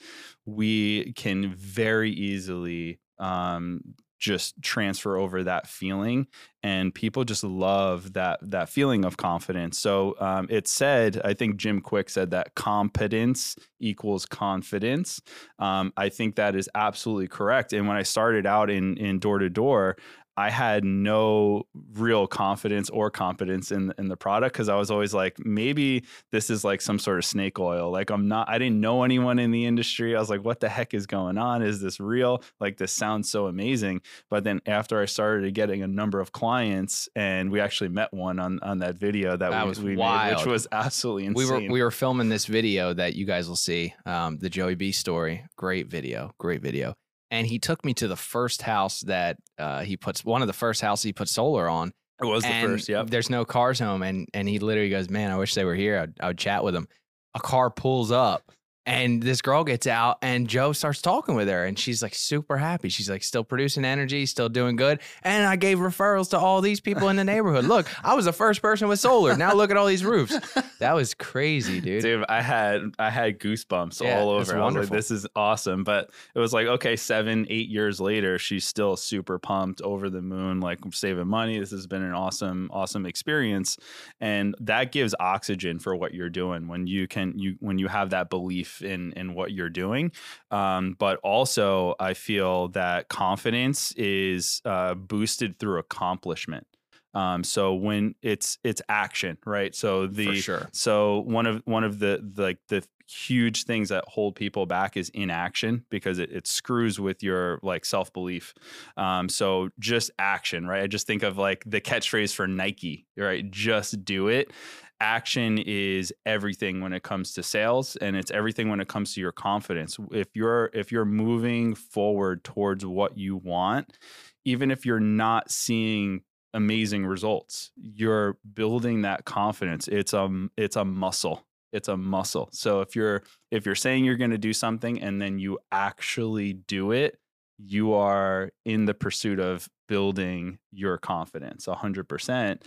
we 0.46 1.14
can 1.14 1.56
very 1.56 2.12
easily 2.12 3.00
um, 3.18 3.80
just 4.26 4.60
transfer 4.64 5.18
over 5.18 5.44
that 5.44 5.68
feeling 5.68 6.26
and 6.64 6.96
people 6.96 7.24
just 7.24 7.44
love 7.44 8.14
that 8.14 8.40
that 8.42 8.70
feeling 8.70 9.06
of 9.06 9.18
confidence. 9.18 9.78
So 9.78 10.16
um, 10.20 10.48
it 10.50 10.68
said 10.68 11.22
i 11.24 11.34
think 11.34 11.58
jim 11.58 11.80
kwik 11.80 12.10
said 12.10 12.32
that 12.32 12.56
competence 12.56 13.56
equals 13.80 14.26
confidence. 14.26 15.22
Um, 15.60 15.94
i 15.96 16.10
think 16.10 16.36
that 16.36 16.56
is 16.56 16.68
absolutely 16.74 17.28
correct 17.28 17.72
and 17.72 17.88
when 17.88 17.98
i 17.98 18.04
started 18.04 18.46
out 18.48 18.70
in 18.70 18.98
in 18.98 19.20
door 19.20 19.38
to 19.40 19.50
door 19.50 19.96
I 20.38 20.50
had 20.50 20.84
no 20.84 21.64
real 21.94 22.28
confidence 22.28 22.90
or 22.90 23.10
competence 23.10 23.72
in 23.72 23.94
in 23.98 24.10
the 24.10 24.18
product 24.18 24.54
because 24.54 24.68
I 24.70 24.76
was 24.76 24.92
always 24.92 25.14
like, 25.14 25.38
maybe 25.40 26.04
this 26.32 26.50
is 26.50 26.64
like 26.64 26.82
some 26.82 27.00
sort 27.00 27.20
of 27.20 27.26
snake 27.26 27.58
oil. 27.60 27.90
Like 27.92 28.10
I'm 28.10 28.28
not, 28.28 28.50
I 28.50 28.58
didn't 28.58 28.82
know 28.82 29.04
anyone 29.04 29.40
in 29.40 29.52
the 29.52 29.66
industry. 29.66 30.16
I 30.16 30.20
was 30.20 30.30
like, 30.30 30.44
what 30.44 30.60
the 30.60 30.68
heck 30.70 30.94
is 30.94 31.06
going 31.08 31.38
on? 31.38 31.62
Is 31.62 31.80
this 31.80 32.00
real? 32.00 32.44
Like 32.60 32.78
this 32.78 32.92
sounds 32.92 33.30
so 33.30 33.48
amazing. 33.48 34.02
But 34.30 34.44
then 34.44 34.60
after 34.66 35.02
I 35.02 35.06
started 35.06 35.54
getting 35.54 35.84
a 35.84 35.88
number 35.88 36.20
of 36.20 36.32
clients, 36.32 37.08
and 37.16 37.50
we 37.50 37.60
actually 37.62 37.90
met 37.90 38.14
one 38.14 38.40
on 38.40 38.60
on 38.62 38.80
that 38.80 38.96
video 38.96 39.38
that, 39.38 39.52
That 39.52 39.64
we, 39.64 39.70
was 39.70 39.80
we 39.80 39.90
made, 39.92 40.00
wild. 40.00 40.38
which 40.38 40.46
was 40.46 40.68
absolutely 40.72 41.26
insane. 41.28 41.48
we 41.48 41.52
were 41.68 41.72
we 41.72 41.82
were 41.82 41.92
filming 41.92 42.30
this 42.30 42.46
video 42.46 42.94
that 42.94 43.16
you 43.16 43.26
guys 43.26 43.48
will 43.48 43.56
see, 43.56 43.94
um, 44.06 44.38
the 44.40 44.50
Joey 44.50 44.76
B 44.76 44.92
story. 44.92 45.46
Great 45.56 45.88
video, 45.88 46.34
great 46.38 46.62
video. 46.62 46.96
And 47.36 47.46
he 47.46 47.60
took 47.60 47.84
me 47.84 47.94
to 47.96 48.08
the 48.08 48.16
first 48.16 48.62
house 48.62 49.02
that 49.02 49.38
uh, 49.60 49.82
he 49.82 49.98
puts 49.98 50.24
one 50.24 50.42
of 50.42 50.48
the 50.48 50.54
first 50.54 50.82
houses 50.82 51.04
he 51.04 51.14
put 51.14 51.28
solar 51.30 51.68
on. 51.70 51.92
it 52.22 52.26
was 52.26 52.44
the 52.44 52.50
first. 52.62 52.90
yeah. 52.90 53.04
There's 53.06 53.30
no 53.30 53.44
cars 53.46 53.80
home, 53.80 54.02
and 54.04 54.28
and 54.34 54.48
he 54.48 54.60
literally 54.60 54.90
goes, 54.90 55.10
"Man, 55.10 55.32
I 55.32 55.38
wish 55.38 55.54
they 55.54 55.66
were 55.66 55.76
here. 55.76 56.00
I'd, 56.00 56.14
I 56.20 56.28
would 56.28 56.38
chat 56.38 56.64
with 56.64 56.74
them." 56.74 56.88
A 57.34 57.40
car 57.40 57.70
pulls 57.70 58.12
up, 58.12 58.52
And 58.86 59.22
this 59.22 59.42
girl 59.42 59.64
gets 59.64 59.88
out 59.88 60.18
and 60.22 60.48
Joe 60.48 60.72
starts 60.72 61.02
talking 61.02 61.36
with 61.36 61.48
her 61.48 61.66
and 61.66 61.78
she's 61.78 62.04
like 62.04 62.14
super 62.14 62.58
happy. 62.58 62.90
She's 62.90 63.10
like 63.10 63.24
still 63.24 63.44
producing 63.44 63.84
energy, 63.84 64.26
still 64.26 64.50
doing 64.50 64.76
good. 64.76 65.00
And 65.24 65.46
I 65.46 65.56
gave 65.56 65.80
referrals 65.80 66.30
to 66.32 66.38
all 66.38 66.62
these 66.62 66.80
people 66.80 67.10
in 67.10 67.16
the 67.16 67.24
neighborhood. 67.24 67.66
Look, 67.66 67.88
I 68.06 68.14
was 68.14 68.26
the 68.26 68.34
first 68.34 68.62
person 68.62 68.88
with 68.88 69.00
solar. 69.00 69.36
Now 69.36 69.54
look 69.54 69.72
at 69.72 69.78
all 69.78 69.88
these 69.88 70.06
roofs. 70.06 70.38
That 70.80 70.94
was 70.94 71.14
crazy, 71.14 71.80
dude. 71.80 72.02
Dude, 72.02 72.26
I 72.28 72.42
had 72.42 72.82
I 73.00 73.10
had 73.10 73.40
goosebumps 73.40 74.02
Yeah, 74.02 74.20
all 74.20 74.30
over. 74.30 74.58
I 74.58 74.66
was 74.66 74.76
like, 74.76 74.90
this 74.90 75.10
is 75.10 75.26
awesome. 75.34 75.86
But 75.86 76.10
it 76.36 76.40
was 76.40 76.52
like, 76.52 76.68
okay, 76.68 76.98
seven, 76.98 77.48
eight 77.50 77.70
years 77.70 78.02
later, 78.02 78.38
she's 78.38 78.66
still 78.66 78.98
super 78.98 79.40
pumped, 79.40 79.82
over 79.82 80.10
the 80.10 80.22
moon, 80.22 80.60
like 80.60 80.80
saving 80.92 81.28
money. 81.28 81.58
This 81.60 81.72
has 81.72 81.88
been 81.88 82.04
an 82.04 82.12
awesome, 82.12 82.70
awesome 82.74 83.06
experience. 83.06 83.78
And 84.20 84.54
that 84.60 84.92
gives 84.92 85.16
oxygen 85.18 85.80
for 85.80 85.96
what 85.96 86.14
you're 86.14 86.30
doing 86.30 86.68
when 86.68 86.88
you 86.88 87.08
can 87.08 87.40
you 87.40 87.56
when 87.62 87.80
you 87.80 87.88
have 87.88 88.10
that 88.10 88.30
belief 88.30 88.75
in 88.82 89.14
in 89.14 89.34
what 89.34 89.52
you're 89.52 89.70
doing. 89.70 90.12
Um, 90.52 90.96
but 90.98 91.20
also 91.24 91.96
I 92.00 92.14
feel 92.14 92.70
that 92.70 93.10
confidence 93.10 93.92
is 93.94 94.62
uh, 94.66 94.94
boosted 94.94 95.60
through 95.60 95.80
accomplishment. 95.80 96.68
Um, 97.16 97.46
so 97.46 97.74
when 97.74 98.16
it's 98.22 98.60
it's 98.64 98.82
action, 98.90 99.38
right? 99.46 99.74
So 99.74 100.06
the 100.06 100.36
sure. 100.36 100.70
so 100.74 101.22
one 101.22 101.46
of 101.46 101.62
one 101.66 101.86
of 101.86 102.00
the, 102.00 102.22
the 102.22 102.42
like 102.44 102.60
the 102.68 102.86
huge 103.08 103.66
things 103.66 103.90
that 103.90 104.04
hold 104.08 104.36
people 104.36 104.66
back 104.66 104.98
is 104.98 105.10
inaction 105.10 105.86
because 105.90 106.18
it, 106.20 106.32
it 106.32 106.48
screws 106.48 107.00
with 107.00 107.22
your 107.24 107.60
like 107.62 107.86
self 107.86 108.12
belief. 108.12 108.54
Um, 108.98 109.30
so 109.30 109.70
just 109.80 110.12
action, 110.20 110.68
right? 110.68 110.84
I 110.84 110.88
just 110.88 111.08
think 111.08 111.24
of 111.24 111.38
like 111.38 111.64
the 111.66 111.80
catchphrase 111.80 112.34
for 112.34 112.48
Nike, 112.48 113.06
right? 113.16 113.50
Just 113.50 114.04
do 114.04 114.28
it. 114.28 114.52
Action 115.00 115.58
is 115.58 116.14
everything 116.26 116.82
when 116.82 116.94
it 116.94 117.04
comes 117.04 117.34
to 117.34 117.44
sales, 117.44 117.96
and 117.98 118.16
it's 118.16 118.32
everything 118.32 118.70
when 118.70 118.80
it 118.80 118.88
comes 118.88 119.14
to 119.14 119.22
your 119.22 119.34
confidence. 119.34 119.98
If 120.12 120.30
you're 120.34 120.70
if 120.74 120.92
you're 120.92 121.06
moving 121.06 121.76
forward 121.76 122.44
towards 122.44 122.86
what 122.86 123.18
you 123.18 123.36
want, 123.36 123.98
even 124.46 124.72
if 124.72 124.86
you're 124.86 125.00
not 125.00 125.52
seeing 125.52 126.22
amazing 126.56 127.06
results 127.06 127.70
you're 127.76 128.38
building 128.54 129.02
that 129.02 129.26
confidence. 129.26 129.90
It's 129.90 130.14
a 130.14 130.48
it's 130.58 130.78
a 130.78 130.86
muscle. 130.86 131.44
It's 131.74 131.90
a 131.90 131.98
muscle. 131.98 132.48
So 132.54 132.80
if 132.80 132.96
you're 132.96 133.24
if 133.52 133.66
you're 133.66 133.76
saying 133.76 134.06
you're 134.06 134.16
going 134.16 134.32
to 134.32 134.38
do 134.38 134.54
something 134.54 135.02
and 135.02 135.22
then 135.22 135.38
you 135.38 135.60
actually 135.72 136.54
do 136.54 136.92
it 136.92 137.20
you 137.58 137.94
are 137.94 138.52
in 138.66 138.86
the 138.86 138.94
pursuit 138.94 139.40
of 139.40 139.70
building 139.88 140.60
your 140.72 140.98
confidence 140.98 141.68
100% 141.68 142.62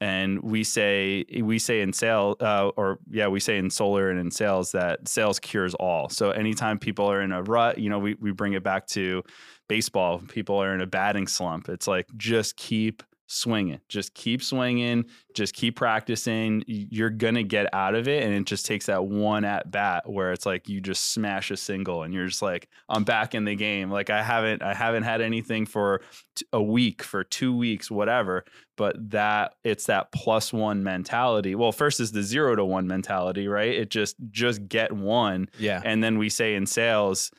and 0.00 0.42
we 0.42 0.62
say 0.62 1.24
we 1.42 1.58
say 1.58 1.80
in 1.80 1.92
sales 1.92 2.36
uh, 2.40 2.70
or 2.76 2.98
yeah 3.10 3.28
we 3.28 3.40
say 3.40 3.56
in 3.56 3.70
solar 3.70 4.10
and 4.10 4.20
in 4.20 4.30
sales 4.30 4.72
that 4.72 5.08
sales 5.08 5.38
cures 5.38 5.74
all. 5.74 6.08
So 6.08 6.30
anytime 6.30 6.78
people 6.78 7.10
are 7.10 7.22
in 7.22 7.32
a 7.32 7.42
rut 7.42 7.78
you 7.78 7.88
know 7.88 7.98
we, 7.98 8.14
we 8.14 8.32
bring 8.32 8.52
it 8.52 8.62
back 8.62 8.86
to 8.88 9.22
baseball. 9.68 10.18
People 10.28 10.62
are 10.62 10.74
in 10.74 10.80
a 10.80 10.86
batting 10.86 11.26
slump. 11.26 11.68
It's 11.68 11.88
like 11.88 12.06
just 12.16 12.56
keep 12.56 13.02
swinging. 13.26 13.80
Just 13.88 14.14
keep 14.14 14.42
swinging 14.42 15.04
just 15.34 15.54
keep 15.54 15.76
practicing. 15.76 16.64
You're 16.66 17.10
gonna 17.10 17.42
get 17.42 17.66
out 17.74 17.94
of 17.94 18.08
it 18.08 18.22
and 18.22 18.32
it 18.32 18.46
just 18.46 18.64
takes 18.64 18.86
that 18.86 19.04
one 19.04 19.44
at 19.44 19.70
bat 19.70 20.08
where 20.08 20.32
it's 20.32 20.46
like 20.46 20.66
you 20.66 20.80
just 20.80 21.12
smash 21.12 21.50
a 21.50 21.58
single 21.58 22.04
and 22.04 22.14
you're 22.14 22.26
just 22.26 22.40
like 22.40 22.68
i'm 22.88 23.04
back 23.04 23.34
in 23.34 23.44
the 23.44 23.54
game. 23.54 23.90
Like 23.90 24.08
i 24.08 24.22
haven't 24.22 24.62
i 24.62 24.72
haven't 24.72 25.02
had 25.02 25.20
anything 25.20 25.66
for 25.66 26.00
a 26.54 26.62
week 26.62 27.02
for 27.02 27.22
two 27.22 27.54
weeks 27.54 27.90
whatever 27.90 28.46
but 28.76 28.96
that 29.10 29.54
it's 29.62 29.84
that 29.86 30.10
plus 30.10 30.54
one 30.54 30.82
mentality. 30.82 31.54
Well 31.54 31.72
first 31.72 32.00
is 32.00 32.12
the 32.12 32.22
zero 32.22 32.56
to 32.56 32.64
one 32.64 32.86
mentality 32.86 33.46
right? 33.46 33.74
It 33.74 33.90
just 33.90 34.16
just 34.30 34.66
get 34.68 34.90
one 34.90 35.50
Yeah. 35.58 35.82
and 35.84 36.02
then 36.02 36.16
we 36.16 36.30
say 36.30 36.54
in 36.54 36.64
sales 36.64 37.30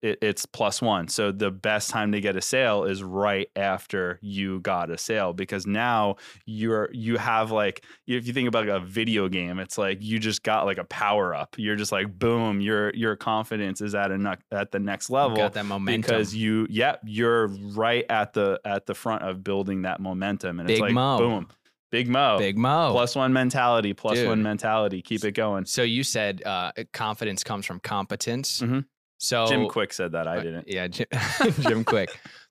it, 0.00 0.18
it's 0.22 0.46
plus 0.46 0.80
one 0.80 1.06
so 1.06 1.30
the 1.30 1.50
best 1.50 1.90
time 1.90 2.10
to 2.12 2.20
get 2.20 2.34
a 2.34 2.40
sale 2.40 2.84
is 2.84 3.02
right 3.02 3.48
after 3.56 4.18
you 4.22 4.58
got 4.60 4.90
a 4.90 4.96
sale 4.96 5.34
because 5.34 5.66
now 5.66 6.16
you're 6.46 6.88
you 6.92 7.18
have 7.18 7.50
like 7.50 7.84
if 8.06 8.26
you 8.26 8.32
think 8.32 8.48
about 8.48 8.66
a 8.68 8.80
video 8.80 9.28
game 9.28 9.58
it's 9.58 9.76
like 9.76 9.98
you 10.02 10.18
just 10.18 10.42
got 10.42 10.64
like 10.64 10.78
a 10.78 10.84
power 10.84 11.34
up 11.34 11.54
you're 11.58 11.76
just 11.76 11.92
like 11.92 12.18
boom 12.18 12.60
your 12.60 12.90
your 12.94 13.16
confidence 13.16 13.82
is 13.82 13.94
at 13.94 14.10
a 14.10 14.38
at 14.50 14.70
the 14.72 14.78
next 14.78 15.10
level 15.10 15.36
Got 15.36 15.52
that 15.52 15.66
momentum. 15.66 16.00
because 16.00 16.34
you 16.34 16.66
yep 16.70 17.00
you're 17.04 17.48
right 17.74 18.06
at 18.08 18.32
the 18.32 18.58
at 18.64 18.86
the 18.86 18.94
front 18.94 19.24
of 19.24 19.44
building 19.44 19.82
that 19.82 20.00
momentum 20.00 20.58
and 20.58 20.70
it's 20.70 20.80
like 20.80 20.94
Mo. 20.94 21.18
boom 21.18 21.48
big 21.90 22.08
mo 22.08 22.38
Big 22.38 22.56
Mo. 22.56 22.92
plus 22.92 23.14
one 23.14 23.32
mentality 23.34 23.92
plus 23.92 24.24
one 24.24 24.42
mentality 24.42 25.02
keep 25.02 25.22
it 25.22 25.32
going 25.32 25.66
So 25.66 25.82
you 25.82 26.02
said 26.02 26.42
uh, 26.46 26.72
confidence 26.94 27.44
comes 27.44 27.66
from 27.66 27.78
competence. 27.80 28.60
Mhm. 28.62 28.86
So 29.18 29.46
jim 29.46 29.68
kwik 29.68 29.92
said 29.92 30.12
that 30.12 30.26
i 30.28 30.36
didn't 30.40 30.68
Yeah, 30.68 30.88
Jim, 30.88 31.06
Jim 31.60 31.84
Kwik. 31.84 32.08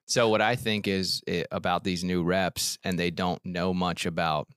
So 0.07 0.29
what 0.29 0.41
I 0.41 0.55
think 0.55 0.88
is 0.88 1.22
eh, 1.27 1.43
about 1.51 1.84
these 1.84 2.03
new 2.03 2.24
reps, 2.24 2.77
and 2.84 2.98
they 2.98 3.10
don't 3.10 3.43
know 3.43 3.74
much 3.74 4.05
about 4.05 4.48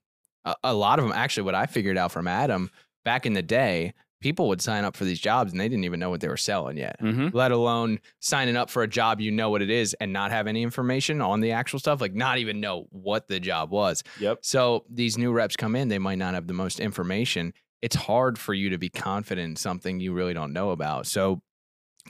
a, 0.44 0.54
a 0.64 0.74
lot 0.74 0.98
of 0.98 1.04
them. 1.04 1.12
Actually, 1.14 1.44
what 1.44 1.54
I 1.54 1.66
figured 1.66 1.96
out 1.96 2.12
from 2.12 2.28
Adam 2.28 2.70
back 3.04 3.24
in 3.24 3.32
the 3.32 3.42
day, 3.42 3.94
people 4.20 4.48
would 4.48 4.60
sign 4.60 4.84
up 4.84 4.96
for 4.96 5.04
these 5.04 5.20
jobs 5.20 5.52
and 5.52 5.60
they 5.60 5.68
didn't 5.68 5.84
even 5.84 6.00
know 6.00 6.10
what 6.10 6.20
they 6.20 6.28
were 6.28 6.36
selling 6.36 6.76
yet. 6.76 7.00
mm-hmm. 7.00 7.34
Let 7.36 7.52
alone 7.52 8.00
signing 8.20 8.56
up 8.56 8.68
for 8.68 8.82
a 8.82 8.88
job 8.88 9.20
you 9.20 9.30
know 9.30 9.48
what 9.48 9.62
it 9.62 9.70
is 9.70 9.94
and 10.00 10.12
not 10.12 10.30
have 10.30 10.46
any 10.46 10.62
information 10.62 11.22
on 11.22 11.40
the 11.40 11.52
actual 11.52 11.78
stuff, 11.78 12.00
like 12.00 12.14
not 12.14 12.38
even 12.38 12.60
know 12.60 12.86
what 12.90 13.28
the 13.28 13.40
job 13.40 13.70
was. 13.70 14.02
yep 14.20 14.38
So 14.42 14.84
these 14.90 15.16
new 15.16 15.32
reps 15.32 15.56
come 15.56 15.76
in, 15.76 15.88
they 15.88 15.98
might 15.98 16.18
not 16.18 16.34
have 16.34 16.46
the 16.46 16.52
most 16.52 16.80
information. 16.80 17.54
It's 17.80 17.96
hard 17.96 18.38
for 18.38 18.54
you 18.54 18.70
to 18.70 18.78
be 18.78 18.88
confident 18.88 19.50
in 19.50 19.56
something 19.56 20.00
you 20.00 20.12
really 20.12 20.34
don't 20.34 20.52
know 20.52 20.70
about. 20.70 21.06
So 21.06 21.40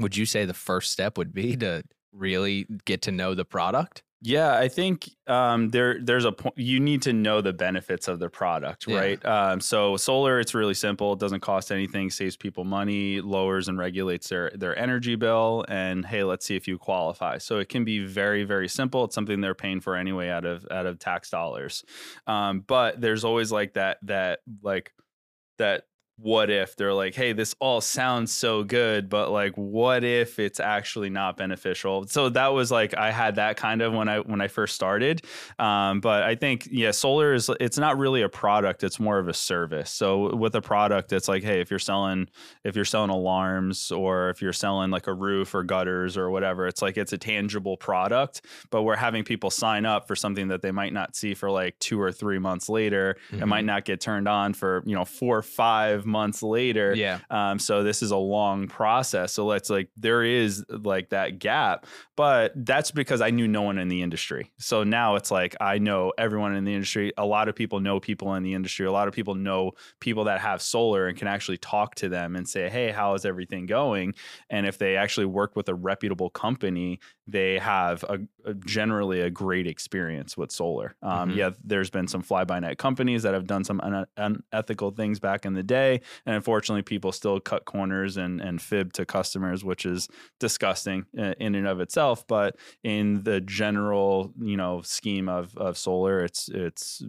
would 0.01 0.17
you 0.17 0.27
say 0.27 0.45
the 0.45 0.55
first 0.55 0.93
step 0.93 1.19
would 1.19 1.33
be 1.33 1.57
to 1.57 1.83
really 2.13 2.67
get 2.85 3.03
to 3.03 3.13
know 3.13 3.35
the 3.35 3.45
product? 3.45 4.03
Yeah, 4.21 4.59
I 4.59 4.67
think 4.67 5.09
um, 5.29 5.69
there 5.69 6.03
there's 6.03 6.25
a 6.25 6.33
point 6.33 6.59
you 6.59 6.81
need 6.81 7.03
to 7.03 7.13
know 7.13 7.41
the 7.41 7.53
benefits 7.53 8.09
of 8.09 8.19
the 8.19 8.29
product, 8.29 8.89
Yeah. 8.89 8.99
right? 8.99 9.25
Um, 9.25 9.61
so 9.61 9.97
solar, 9.97 10.41
it's 10.41 10.55
really 10.55 10.75
simple. 10.75 11.13
It 11.13 11.21
doesn't 11.21 11.39
cost 11.39 11.71
anything, 11.71 12.11
saves 12.11 12.37
people 12.37 12.65
money, 12.65 13.21
lowers 13.21 13.69
and 13.69 13.79
regulates 13.79 14.29
their 14.29 14.51
their 14.57 14.77
energy 14.77 15.15
bill, 15.15 15.65
and 15.69 16.05
hey, 16.05 16.25
let's 16.25 16.45
see 16.45 16.57
if 16.57 16.67
you 16.67 16.79
qualify. 16.79 17.39
So 17.39 17.59
it 17.61 17.69
can 17.69 17.85
be 17.85 18.05
very 18.05 18.43
very 18.43 18.67
simple. 18.67 19.05
It's 19.05 19.15
something 19.15 19.41
they're 19.41 19.55
paying 19.55 19.81
for 19.81 19.95
anyway 19.95 20.31
out 20.31 20.45
of 20.45 20.67
out 20.69 20.87
of 20.87 20.99
tax 20.99 21.31
dollars. 21.31 21.85
Um, 22.27 22.59
but 22.67 23.01
there's 23.01 23.23
always 23.25 23.53
like 23.53 23.75
that 23.75 23.99
that 24.03 24.41
like 24.63 24.93
that 25.59 25.85
what 26.19 26.51
if? 26.51 26.77
They're 26.77 26.95
like 26.95 27.15
hey 27.15 27.33
this 27.33 27.55
all 27.61 27.81
sounds 27.81 28.33
so 28.33 28.65
good 28.65 29.09
but 29.09 29.31
like 29.31 29.55
what 29.55 30.05
if 30.05 30.39
it's 30.39 30.61
actually 30.61 31.11
not 31.11 31.37
beneficial? 31.37 32.07
So 32.07 32.29
that 32.31 32.49
was 32.49 32.71
like 32.71 32.97
i 32.97 33.11
had 33.11 33.37
that 33.37 33.57
kind 33.57 33.83
of 33.83 33.93
when 33.93 34.09
i 34.09 34.19
when 34.19 34.41
i 34.41 34.49
first 34.49 34.75
started 34.75 35.23
um, 35.59 36.01
but 36.01 36.23
i 36.23 36.35
think 36.35 36.69
yeah 36.71 36.91
solar 36.91 37.35
is 37.35 37.51
it's 37.61 37.79
not 37.79 37.99
really 37.99 38.23
a 38.23 38.29
product 38.29 38.83
it's 38.83 38.99
more 39.01 39.19
of 39.19 39.29
a 39.29 39.35
service. 39.35 39.91
So 39.91 40.35
with 40.35 40.55
a 40.55 40.63
product 40.63 41.13
it's 41.13 41.29
like 41.29 41.43
hey 41.43 41.61
if 41.61 41.71
you're 41.71 41.79
selling 41.79 42.29
if 42.65 42.77
you're 42.77 42.85
selling 42.85 43.11
alarms 43.11 43.93
or 43.93 44.31
if 44.31 44.43
you're 44.43 44.53
selling 44.53 44.91
like 44.91 45.07
a 45.07 45.15
roof 45.15 45.55
or 45.55 45.63
gutters 45.63 46.17
or 46.17 46.31
whatever 46.31 46.67
it's 46.67 46.83
like 46.83 46.97
it's 46.97 47.13
a 47.13 47.19
tangible 47.19 47.77
product 47.77 48.43
but 48.71 48.83
we're 48.83 48.97
having 48.97 49.25
people 49.25 49.51
sign 49.51 49.87
up 49.87 50.07
for 50.07 50.17
something 50.17 50.49
that 50.49 50.63
they 50.63 50.71
might 50.71 50.93
not 50.93 51.15
see 51.17 51.35
for 51.35 51.51
like 51.51 51.79
two 51.79 52.01
or 52.01 52.13
three 52.13 52.39
months 52.39 52.69
later. 52.69 53.17
It 53.43 53.47
might 53.47 53.65
not 53.65 53.85
get 53.85 54.01
turned 54.01 54.29
on 54.29 54.55
for 54.55 54.83
you 54.85 54.95
know 54.95 55.05
four 55.05 55.39
or 55.39 55.43
five 55.43 56.05
months 56.09 56.43
later 56.43 56.95
Yeah. 56.97 57.21
um, 57.31 57.59
so 57.61 57.85
this 57.85 58.03
is 58.03 58.11
a 58.11 58.17
long 58.17 58.67
process. 58.67 59.33
So 59.33 59.47
let's 59.47 59.71
like 59.71 59.91
there 59.97 60.25
is 60.25 60.65
like 60.69 61.11
that 61.11 61.39
gap, 61.39 61.87
but 62.17 62.53
that's 62.57 62.91
because 62.91 63.21
I 63.21 63.31
knew 63.31 63.47
no 63.47 63.63
one 63.63 63.79
in 63.79 63.89
the 63.89 64.03
industry. 64.03 64.51
So 64.59 64.83
now 64.83 65.15
it's 65.15 65.31
like 65.31 65.55
I 65.61 65.79
know 65.79 66.13
everyone 66.19 66.57
in 66.57 66.65
the 66.65 66.75
industry. 66.75 67.13
A 67.17 67.25
lot 67.27 67.49
of 67.49 67.55
people 67.55 67.79
know 67.81 68.01
people 68.01 68.35
in 68.35 68.43
the 68.43 68.55
industry. 68.55 68.87
A 68.87 68.93
lot 68.93 69.07
of 69.07 69.15
people 69.15 69.35
know 69.37 69.73
people 70.01 70.25
that 70.25 70.41
have 70.41 70.61
solar 70.61 71.07
and 71.07 71.17
can 71.17 71.29
actually 71.29 71.59
talk 71.59 71.95
to 71.97 72.09
them 72.09 72.35
and 72.35 72.49
say, 72.49 72.69
"Hey, 72.69 72.91
how 72.91 73.15
is 73.15 73.25
everything 73.25 73.67
going?" 73.67 74.15
And 74.51 74.67
if 74.67 74.79
they 74.79 74.97
actually 74.97 75.27
work 75.27 75.55
with 75.55 75.69
a 75.69 75.75
reputable 75.75 76.31
company, 76.31 76.99
they 77.27 77.59
have 77.59 78.03
a, 78.05 78.19
a 78.47 78.55
generally 78.55 79.21
a 79.21 79.29
great 79.31 79.67
experience 79.67 80.37
with 80.37 80.51
solar. 80.51 80.97
Um, 81.03 81.31
Mhm. 81.31 81.37
Yeah, 81.37 81.51
there's 81.63 81.91
been 81.91 82.09
some 82.09 82.23
fly 82.23 82.45
by 82.45 82.59
night 82.59 82.79
companies 82.79 83.23
that 83.25 83.35
have 83.35 83.47
done 83.47 83.65
some 83.65 83.81
un- 83.83 84.07
unethical 84.17 84.93
things 84.93 85.21
back 85.21 85.45
in 85.45 85.53
the 85.55 85.63
day, 85.63 85.98
and 86.27 86.37
unfortunately, 86.37 86.83
people 86.83 87.13
still 87.13 87.41
cut 87.41 87.65
corners 87.65 88.17
and 88.17 88.41
and 88.41 88.61
fib 88.61 88.93
to 88.95 89.07
customers, 89.07 89.65
which 89.65 89.87
is 89.87 90.09
disgusting 90.41 91.07
uh, 91.19 91.35
in 91.39 91.55
and 91.55 91.67
of 91.67 91.81
itself. 91.81 92.27
But 92.27 92.57
in 92.83 93.23
the 93.23 93.41
general, 93.41 94.33
you 94.41 94.57
know, 94.57 94.83
scheme 94.83 95.29
of 95.29 95.57
of 95.57 95.79
solar, 95.79 96.21
it's 96.21 96.49
it's 96.49 97.03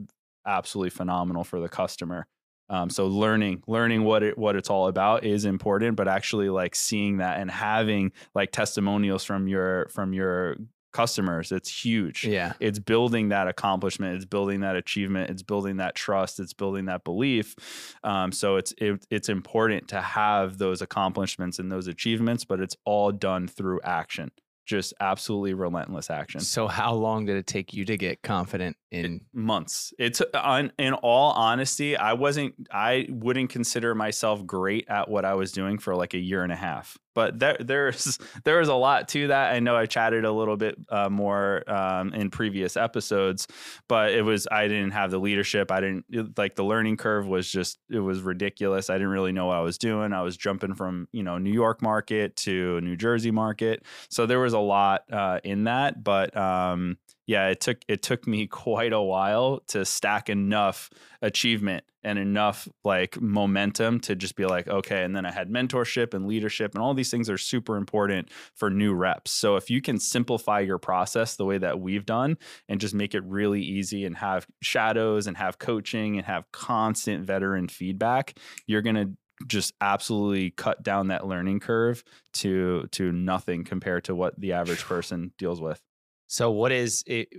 absolutely 0.46 0.90
phenomenal 0.90 1.44
for 1.44 1.60
the 1.60 1.70
customer. 1.70 2.28
Um, 2.70 2.90
so 2.90 3.08
learning 3.08 3.64
learning 3.68 4.04
what 4.04 4.22
it 4.22 4.38
what 4.38 4.56
it's 4.56 4.70
all 4.70 4.88
about 4.88 5.24
is 5.24 5.46
important, 5.46 5.96
but 5.96 6.08
actually 6.08 6.50
like 6.50 6.76
seeing 6.76 7.18
that 7.18 7.40
and 7.40 7.50
having 7.50 8.12
like 8.36 8.52
testimonials 8.52 9.24
from 9.24 9.48
your 9.48 9.88
from 9.90 10.14
your 10.14 10.56
customers. 10.92 11.52
It's 11.52 11.70
huge. 11.70 12.26
Yeah. 12.26 12.54
It's 12.60 12.80
building 12.80 13.30
that 13.30 13.48
accomplishment. 13.48 14.16
It's 14.16 14.26
building 14.26 14.62
that 14.62 14.76
achievement. 14.76 15.30
It's 15.30 15.44
building 15.44 15.78
that 15.78 15.96
trust. 15.96 16.40
It's 16.40 16.54
building 16.54 16.86
that 16.86 17.04
belief. 17.04 17.56
Um, 18.04 18.32
so 18.32 18.56
it's 18.56 18.74
it, 18.78 19.06
it's 19.10 19.30
important 19.30 19.88
to 19.90 20.02
have 20.02 20.58
those 20.58 20.82
accomplishments 20.82 21.60
and 21.60 21.72
those 21.72 21.88
achievements, 21.88 22.46
but 22.46 22.60
it's 22.60 22.76
all 22.86 23.12
done 23.12 23.48
through 23.48 23.82
action. 23.84 24.32
Just 24.70 24.94
absolutely 25.00 25.56
relentless 25.56 26.12
action. 26.12 26.42
So 26.42 26.68
how 26.68 26.94
long 26.94 27.26
did 27.26 27.38
it 27.38 27.48
take 27.48 27.74
you 27.74 27.86
to 27.86 27.98
get 27.98 28.22
confident 28.22 28.78
in 28.92 29.22
months. 29.34 29.94
It's 30.00 30.22
on 30.34 30.72
in 30.80 30.94
all 30.94 31.32
honesty, 31.34 31.96
I 31.96 32.14
wasn't 32.14 32.56
I 32.72 33.08
wouldn't 33.10 33.50
consider 33.50 33.94
myself 33.94 34.46
great 34.46 34.88
at 34.90 35.10
what 35.10 35.26
I 35.26 35.36
was 35.36 35.52
doing 35.52 35.78
for 35.78 35.96
like 35.96 36.14
a 36.14 36.20
year 36.20 36.44
and 36.44 36.52
a 36.52 36.56
half. 36.56 36.98
But 37.16 37.40
there 37.40 37.58
there's 37.60 38.18
there 38.46 38.62
is 38.62 38.68
a 38.68 38.74
lot 38.74 39.08
to 39.10 39.28
that. 39.28 39.54
I 39.54 39.60
know 39.60 39.76
I 39.76 39.86
chatted 39.86 40.26
a 40.26 40.32
little 40.32 40.58
bit 40.58 40.76
uh, 40.90 41.10
more 41.10 41.64
um, 41.70 42.14
in 42.14 42.30
previous 42.30 42.78
episodes, 42.78 43.48
but 43.88 44.12
it 44.12 44.24
was 44.24 44.48
I 44.52 44.68
didn't 44.68 44.92
have 44.92 45.12
the 45.12 45.20
leadership. 45.20 45.72
I 45.72 45.82
didn't 45.82 46.38
like 46.38 46.56
the 46.56 46.64
learning 46.64 46.98
curve 46.98 47.28
was 47.28 47.52
just 47.52 47.78
it 47.92 48.00
was 48.00 48.22
ridiculous. 48.22 48.90
I 48.90 48.94
didn't 48.94 49.10
really 49.10 49.34
know 49.34 49.48
what 49.48 49.58
I 49.58 49.62
was 49.62 49.78
doing. 49.78 50.14
I 50.14 50.22
was 50.22 50.38
jumping 50.38 50.74
from 50.74 51.08
you 51.12 51.24
know 51.24 51.38
New 51.38 51.54
York 51.54 51.82
market 51.82 52.36
to 52.38 52.82
New 52.82 52.96
Jersey 52.96 53.32
market, 53.32 53.84
so 54.10 54.26
there 54.26 54.40
was 54.40 54.54
a 54.54 54.59
lot 54.60 55.04
uh, 55.12 55.40
in 55.44 55.66
that. 55.66 56.04
But 56.04 56.36
um, 56.36 56.98
yeah, 57.26 57.50
it 57.50 57.60
took 57.60 57.78
it 57.88 58.02
took 58.02 58.28
me 58.28 58.48
quite 58.66 58.94
a 58.94 59.02
while 59.02 59.62
to 59.68 59.86
stack 59.86 60.30
enough 60.30 60.90
achievement 61.22 61.84
and 62.04 62.18
enough 62.18 62.68
like 62.84 63.22
momentum 63.22 64.00
to 64.00 64.16
just 64.16 64.36
be 64.36 64.46
like, 64.46 64.68
okay. 64.68 65.04
And 65.04 65.16
then 65.16 65.26
I 65.26 65.32
had 65.32 65.50
mentorship 65.50 66.14
and 66.14 66.28
leadership, 66.28 66.74
and 66.74 66.82
all 66.82 66.94
these 66.94 67.12
things 67.12 67.30
are 67.30 67.38
super 67.38 67.78
important 67.78 68.32
for 68.56 68.70
new 68.70 68.94
reps. 68.94 69.32
So 69.32 69.58
if 69.58 69.70
you 69.70 69.82
can 69.82 70.00
simplify 70.00 70.62
your 70.62 70.80
process 70.80 71.36
the 71.36 71.46
way 71.46 71.58
that 71.58 71.80
we've 71.80 72.06
done 72.06 72.38
and 72.68 72.80
just 72.80 72.96
make 72.96 73.14
it 73.14 73.24
really 73.26 73.62
easy 73.62 74.06
and 74.06 74.18
have 74.18 74.48
shadows 74.62 75.28
and 75.28 75.38
have 75.38 75.60
coaching 75.60 76.18
and 76.18 76.26
have 76.26 76.52
constant 76.52 77.26
veteran 77.26 77.68
feedback, 77.68 78.38
you're 78.66 78.82
gonna 78.82 79.12
just 79.48 79.74
absolutely 79.82 80.52
cut 80.52 80.84
down 80.84 81.08
that 81.08 81.26
learning 81.28 81.60
curve 81.60 82.04
to 82.34 82.88
to 82.92 83.12
nothing 83.12 83.64
compared 83.64 84.04
to 84.06 84.16
what 84.16 84.40
the 84.40 84.54
average 84.54 84.84
person 84.86 85.32
deals 85.38 85.62
with. 85.62 85.82
So 86.28 86.52
what 86.52 86.72
is 86.72 87.04
it 87.08 87.30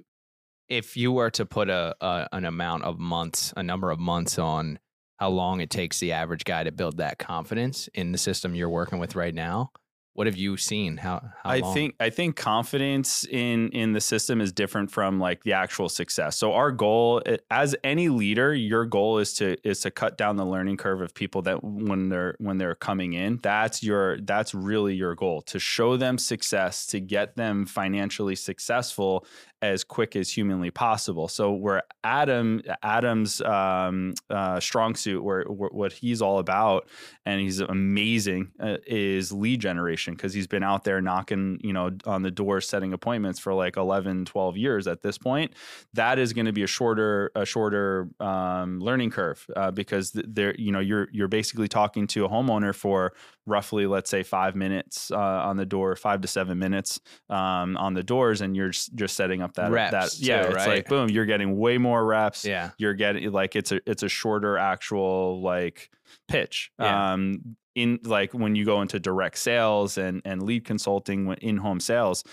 if 0.69 0.97
you 0.97 1.13
were 1.13 1.31
to 1.31 1.45
put 1.45 1.69
a, 1.69 1.95
a 2.01 2.29
an 2.33 2.45
amount 2.45 2.85
of 2.85 2.99
months, 2.99 3.53
a 3.57 3.63
number 3.63 3.91
of 3.91 3.99
months 3.99 4.39
on 4.39 4.79
how 5.19 5.29
long 5.29 5.61
it 5.61 5.69
takes 5.69 6.01
the 6.01 6.13
average 6.13 6.45
guy 6.45 6.65
to 6.65 6.73
build 6.73 6.97
that 6.97 7.19
confidence 7.19 7.89
in 7.93 8.13
the 8.13 8.19
system 8.19 8.55
you're 8.55 8.71
working 8.71 8.99
with 8.99 9.15
right 9.15 9.35
now? 9.35 9.71
What 10.15 10.27
have 10.27 10.37
you 10.37 10.57
seen? 10.57 10.97
How, 10.97 11.23
how 11.43 11.51
I 11.51 11.61
long? 11.61 11.73
think 11.73 11.95
I 12.01 12.11
think 12.11 12.35
confidence 12.37 13.25
in 13.25 13.69
in 13.69 13.93
the 13.93 14.01
system 14.01 14.41
is 14.41 14.53
different 14.53 14.91
from 14.91 15.21
like 15.21 15.45
the 15.45 15.53
actual 15.53 15.89
success. 15.89 16.37
So 16.37 16.53
our 16.53 16.73
goal 16.73 17.23
eh, 17.27 17.37
as 17.51 17.77
any 17.85 18.09
leader, 18.09 18.53
your 18.53 18.87
goal 18.87 19.19
is 19.19 19.33
to 19.35 19.57
is 19.67 19.81
to 19.81 19.91
cut 19.91 20.19
down 20.19 20.37
the 20.37 20.45
learning 20.45 20.79
curve 20.79 21.01
of 21.01 21.15
people 21.15 21.43
that 21.43 21.63
when 21.63 22.09
they're 22.09 22.35
when 22.39 22.59
they're 22.59 22.75
coming 22.75 23.13
in. 23.13 23.39
That's 23.43 23.85
your 23.85 24.19
that's 24.21 24.53
really 24.53 24.95
your 24.95 25.15
goal 25.15 25.43
to 25.43 25.61
show 25.61 25.97
them 25.97 26.19
success, 26.19 26.87
to 26.87 27.01
get 27.01 27.37
them 27.37 27.65
financially 27.65 28.35
successful 28.35 29.25
as 29.63 29.85
quick 29.85 30.17
as 30.17 30.31
humanly 30.31 30.71
possible. 30.71 31.29
So 31.29 31.53
where 31.53 31.83
Adam 32.03 32.63
Adam's 32.83 33.41
um, 33.43 34.15
uh, 34.31 34.59
strong 34.59 34.95
suit, 34.95 35.23
where, 35.23 35.45
where, 35.45 35.71
what 35.71 35.93
he's 35.93 36.23
all 36.23 36.39
about, 36.39 36.89
and 37.27 37.41
he's 37.41 37.61
amazing, 37.61 38.53
uh, 38.59 38.79
is 38.87 39.33
lead 39.33 39.61
generation 39.61 40.10
because 40.15 40.35
he's 40.35 40.47
been 40.47 40.63
out 40.63 40.85
there 40.85 41.01
knocking, 41.01 41.59
you 41.63 41.73
know, 41.73 41.91
on 42.07 42.23
the 42.23 42.31
door, 42.31 42.61
setting 42.61 42.93
appointments 42.93 43.39
for 43.39 43.55
like 43.55 43.77
11, 43.77 44.25
12 44.25 44.57
years 44.57 44.87
at 44.87 45.03
this 45.03 45.19
point. 45.19 45.53
That 45.95 46.19
is 46.19 46.33
going 46.33 46.47
to 46.47 46.53
be 46.53 46.63
a 46.63 46.67
shorter 46.67 47.31
a 47.35 47.45
shorter 47.45 48.09
um, 48.21 48.81
learning 48.81 49.11
curve 49.11 49.47
uh, 49.57 49.71
because 49.71 50.13
there, 50.13 50.55
you 50.57 50.73
know, 50.73 50.81
you're 50.81 51.09
you're 51.13 51.29
basically 51.29 51.69
talking 51.69 52.07
to 52.09 52.25
a 52.25 52.29
homeowner 52.29 52.75
for 52.75 53.13
roughly, 53.47 53.87
let's 53.87 54.09
say, 54.11 54.23
five 54.23 54.55
minutes 54.55 55.11
uh, 55.11 55.19
on 55.19 55.57
the 55.57 55.67
door, 55.67 55.97
five 55.97 56.21
to 56.21 56.29
seven 56.29 56.59
minutes 56.59 57.01
um, 57.29 57.77
on 57.77 57.95
the 57.95 58.03
doors, 58.03 58.41
and 58.41 58.57
you're 58.57 58.71
just, 58.71 59.11
setting 59.11 59.43
up 59.43 59.55
that 59.55 59.73
reps 59.73 59.91
that 59.91 60.11
too, 60.13 60.27
yeah, 60.27 60.43
it's 60.45 60.55
right? 60.55 60.69
like 60.69 60.89
boom, 60.89 61.11
you're 61.11 61.27
getting 61.27 61.59
way 61.59 61.79
more 61.79 62.05
reps. 62.05 62.45
Yeah. 62.45 62.71
You're 62.79 62.95
getting 62.95 63.31
like 63.33 63.57
it's 63.57 63.73
a 63.73 63.81
it's 63.91 64.05
a 64.05 64.09
shorter 64.09 64.57
actual 64.57 65.43
like 65.43 65.91
pitch. 66.29 66.71
Yeah. 66.79 67.13
Um, 67.13 67.57
in 67.77 68.01
like 68.05 68.33
when 68.35 68.57
you 68.57 68.65
go 68.65 68.83
into 68.83 68.99
direct 68.99 69.39
sales 69.39 69.97
and 69.97 70.21
and 70.25 70.43
lead 70.43 70.65
consulting 70.65 71.33
in 71.41 71.57
home 71.57 71.79
sales 71.79 72.25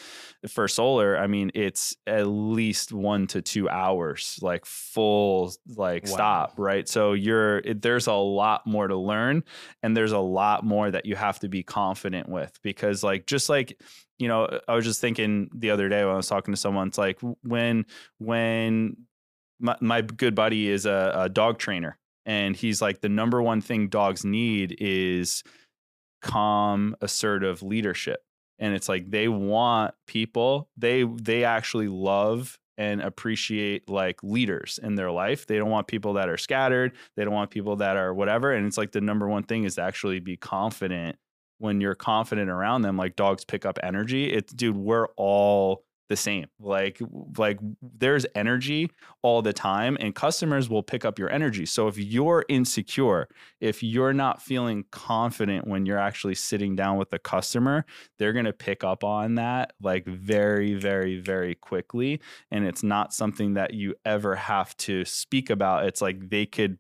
for 0.48 0.68
solar 0.68 1.16
i 1.18 1.28
mean 1.28 1.52
it's 1.54 1.96
at 2.08 2.26
least 2.26 2.92
one 2.92 3.28
to 3.28 3.42
two 3.42 3.70
hours 3.70 4.40
like 4.42 4.66
full 4.66 5.52
like 5.76 6.04
Wow. 6.08 6.14
stop 6.14 6.54
right 6.58 6.90
so 6.90 7.14
you're 7.14 7.60
it, 7.60 7.82
there's 7.84 8.08
a 8.08 8.14
lot 8.14 8.66
more 8.66 8.88
to 8.88 8.98
learn 8.98 9.44
and 9.84 9.96
there's 9.96 10.12
a 10.12 10.18
lot 10.20 10.64
more 10.64 10.90
that 10.90 11.06
you 11.06 11.16
have 11.16 11.40
to 11.42 11.48
be 11.50 11.62
confident 11.62 12.28
with 12.28 12.58
because 12.64 13.04
like 13.04 13.28
just 13.28 13.48
like 13.48 13.80
you 14.18 14.28
know 14.28 14.46
uh, 14.46 14.60
i 14.68 14.74
was 14.74 14.86
just 14.86 15.00
thinking 15.02 15.50
the 15.54 15.70
other 15.70 15.88
day 15.88 16.04
when 16.04 16.14
i 16.14 16.18
was 16.18 16.28
talking 16.28 16.52
to 16.54 16.60
someone 16.60 16.88
it's 16.88 16.98
like 16.98 17.20
when 17.44 17.86
when 18.18 18.98
my, 19.60 19.76
my 19.82 20.02
good 20.02 20.34
buddy 20.36 20.68
is 20.70 20.86
a, 20.88 21.12
a 21.16 21.30
dog 21.30 21.58
trainer 21.60 21.98
and 22.28 22.56
he's 22.56 22.82
like 22.82 23.02
the 23.02 23.10
number 23.10 23.42
one 23.42 23.62
thing 23.62 23.88
dogs 23.88 24.24
need 24.24 24.76
is 24.80 25.44
calm 26.22 26.96
assertive 27.02 27.64
leadership 27.64 28.22
and 28.60 28.76
it's 28.76 28.90
like 28.90 29.10
they 29.10 29.28
want 29.28 29.94
people 30.06 30.70
they 30.78 31.04
they 31.04 31.44
actually 31.44 31.88
love 31.88 32.60
and 32.80 33.02
appreciate 33.02 33.90
like 33.90 34.22
leaders 34.22 34.80
in 34.84 34.94
their 34.94 35.10
life. 35.10 35.48
They 35.48 35.58
don't 35.58 35.72
want 35.72 35.88
people 35.88 36.14
that 36.14 36.30
are 36.30 36.38
scattered 36.38 36.94
they 37.16 37.24
don't 37.24 37.34
want 37.34 37.50
people 37.50 37.78
that 37.78 37.98
are 37.98 38.14
whatever 38.14 38.54
and 38.54 38.68
it's 38.68 38.78
like 38.78 38.92
the 38.92 39.02
number 39.02 39.28
one 39.28 39.44
thing 39.44 39.64
is 39.64 39.76
to 39.76 39.82
actually 39.82 40.20
be 40.20 40.38
confident. 40.38 41.18
When 41.60 41.82
you're 41.82 41.96
confident 41.96 42.52
around 42.52 42.84
them 42.84 42.98
like 42.98 43.16
dogs 43.16 43.44
pick 43.44 43.66
up 43.66 43.80
energy. 43.82 44.32
It's 44.32 44.54
dude 44.54 44.78
we're 44.78 45.08
all 45.18 45.84
the 46.10 46.16
same. 46.16 46.48
Like 46.60 47.00
like 47.38 47.60
there's 47.82 48.26
energy 48.36 48.92
all 49.22 49.42
the 49.42 49.54
time 49.54 49.98
and 50.00 50.16
customers 50.16 50.70
will 50.70 50.84
pick 50.84 51.06
up 51.06 51.20
your 51.20 51.32
energy. 51.32 51.66
So 51.66 51.88
if 51.88 51.98
you're 51.98 52.46
insecure 52.50 53.28
if 53.60 53.84
you're 53.84 54.14
not 54.14 54.42
feeling 54.42 54.86
confident 54.92 55.68
when 55.68 55.86
you're 55.86 55.98
actually 56.00 56.36
sitting 56.36 56.76
down 56.76 56.98
with 56.98 57.10
the 57.10 57.20
customer 57.20 57.86
they're 58.18 58.34
going 58.34 58.46
to 58.46 58.54
pick 58.54 58.84
up 58.84 59.04
on 59.04 59.36
that 59.36 59.74
like 59.82 60.06
very 60.06 60.74
very 60.76 61.20
very 61.20 61.56
quickly. 61.56 62.22
And 62.52 62.66
it's 62.66 62.84
not 62.84 63.14
something 63.14 63.56
that 63.56 63.74
you 63.74 63.96
ever 64.06 64.36
have 64.36 64.76
to 64.78 65.06
speak 65.06 65.50
about. 65.50 65.86
It's 65.86 66.02
like 66.02 66.30
they 66.30 66.46
could 66.46 66.78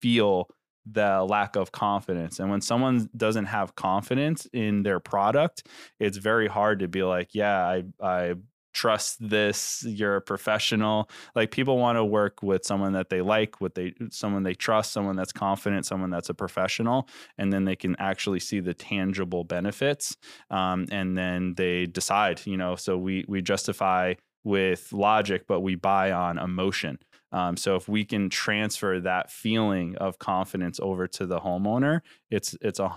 feel 0.00 0.48
the 0.90 1.24
lack 1.24 1.56
of 1.56 1.72
confidence. 1.72 2.38
And 2.38 2.50
when 2.50 2.60
someone 2.60 3.08
doesn't 3.16 3.46
have 3.46 3.74
confidence 3.74 4.46
in 4.52 4.82
their 4.82 5.00
product, 5.00 5.66
it's 5.98 6.18
very 6.18 6.46
hard 6.46 6.80
to 6.80 6.88
be 6.88 7.02
like, 7.02 7.34
yeah, 7.34 7.66
I 7.66 7.84
I 8.02 8.34
trust 8.74 9.26
this, 9.26 9.84
you're 9.86 10.16
a 10.16 10.20
professional. 10.20 11.08
Like 11.34 11.50
people 11.50 11.78
want 11.78 11.96
to 11.96 12.04
work 12.04 12.42
with 12.42 12.64
someone 12.64 12.92
that 12.92 13.08
they 13.08 13.22
like, 13.22 13.60
what 13.60 13.74
they 13.74 13.94
someone 14.10 14.42
they 14.42 14.54
trust, 14.54 14.92
someone 14.92 15.16
that's 15.16 15.32
confident, 15.32 15.86
someone 15.86 16.10
that's 16.10 16.28
a 16.28 16.34
professional, 16.34 17.08
and 17.38 17.52
then 17.52 17.64
they 17.64 17.76
can 17.76 17.96
actually 17.98 18.40
see 18.40 18.60
the 18.60 18.74
tangible 18.74 19.44
benefits. 19.44 20.16
Um, 20.50 20.86
and 20.90 21.16
then 21.16 21.54
they 21.56 21.86
decide, 21.86 22.44
you 22.44 22.56
know, 22.56 22.76
so 22.76 22.98
we 22.98 23.24
we 23.28 23.40
justify 23.40 24.14
with 24.42 24.92
logic, 24.92 25.46
but 25.46 25.60
we 25.60 25.74
buy 25.74 26.12
on 26.12 26.38
emotion. 26.38 26.98
Um, 27.32 27.56
so 27.56 27.74
if 27.76 27.88
we 27.88 28.04
can 28.04 28.28
transfer 28.30 29.00
that 29.00 29.30
feeling 29.30 29.96
of 29.96 30.18
confidence 30.18 30.78
over 30.80 31.06
to 31.08 31.26
the 31.26 31.40
homeowner, 31.40 32.00
it's 32.30 32.56
it's 32.60 32.78
a 32.78 32.90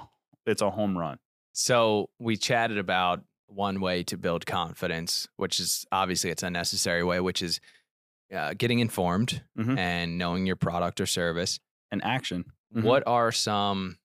it's 0.46 0.62
a 0.62 0.70
home 0.70 0.98
run. 0.98 1.18
So 1.54 2.10
we 2.20 2.38
chatted 2.38 2.78
about 2.78 3.24
one 3.47 3.79
way 3.79 4.03
to 4.03 4.17
build 4.17 4.45
confidence, 4.45 5.27
which 5.38 5.60
is 5.60 5.86
obviously 5.91 6.29
it's 6.29 6.43
a 6.43 6.49
necessary 6.49 7.03
way, 7.03 7.19
which 7.19 7.41
is 7.41 7.60
uh, 8.36 8.53
getting 8.57 8.79
informed 8.79 9.41
Mhm. 9.57 9.77
and 9.77 10.17
knowing 10.17 10.45
your 10.45 10.57
product 10.57 10.99
or 10.99 11.05
service. 11.05 11.60
And 11.91 12.03
action. 12.03 12.43
Mhm. 12.75 12.83
What 12.83 13.03
are 13.07 13.31
some? 13.31 13.97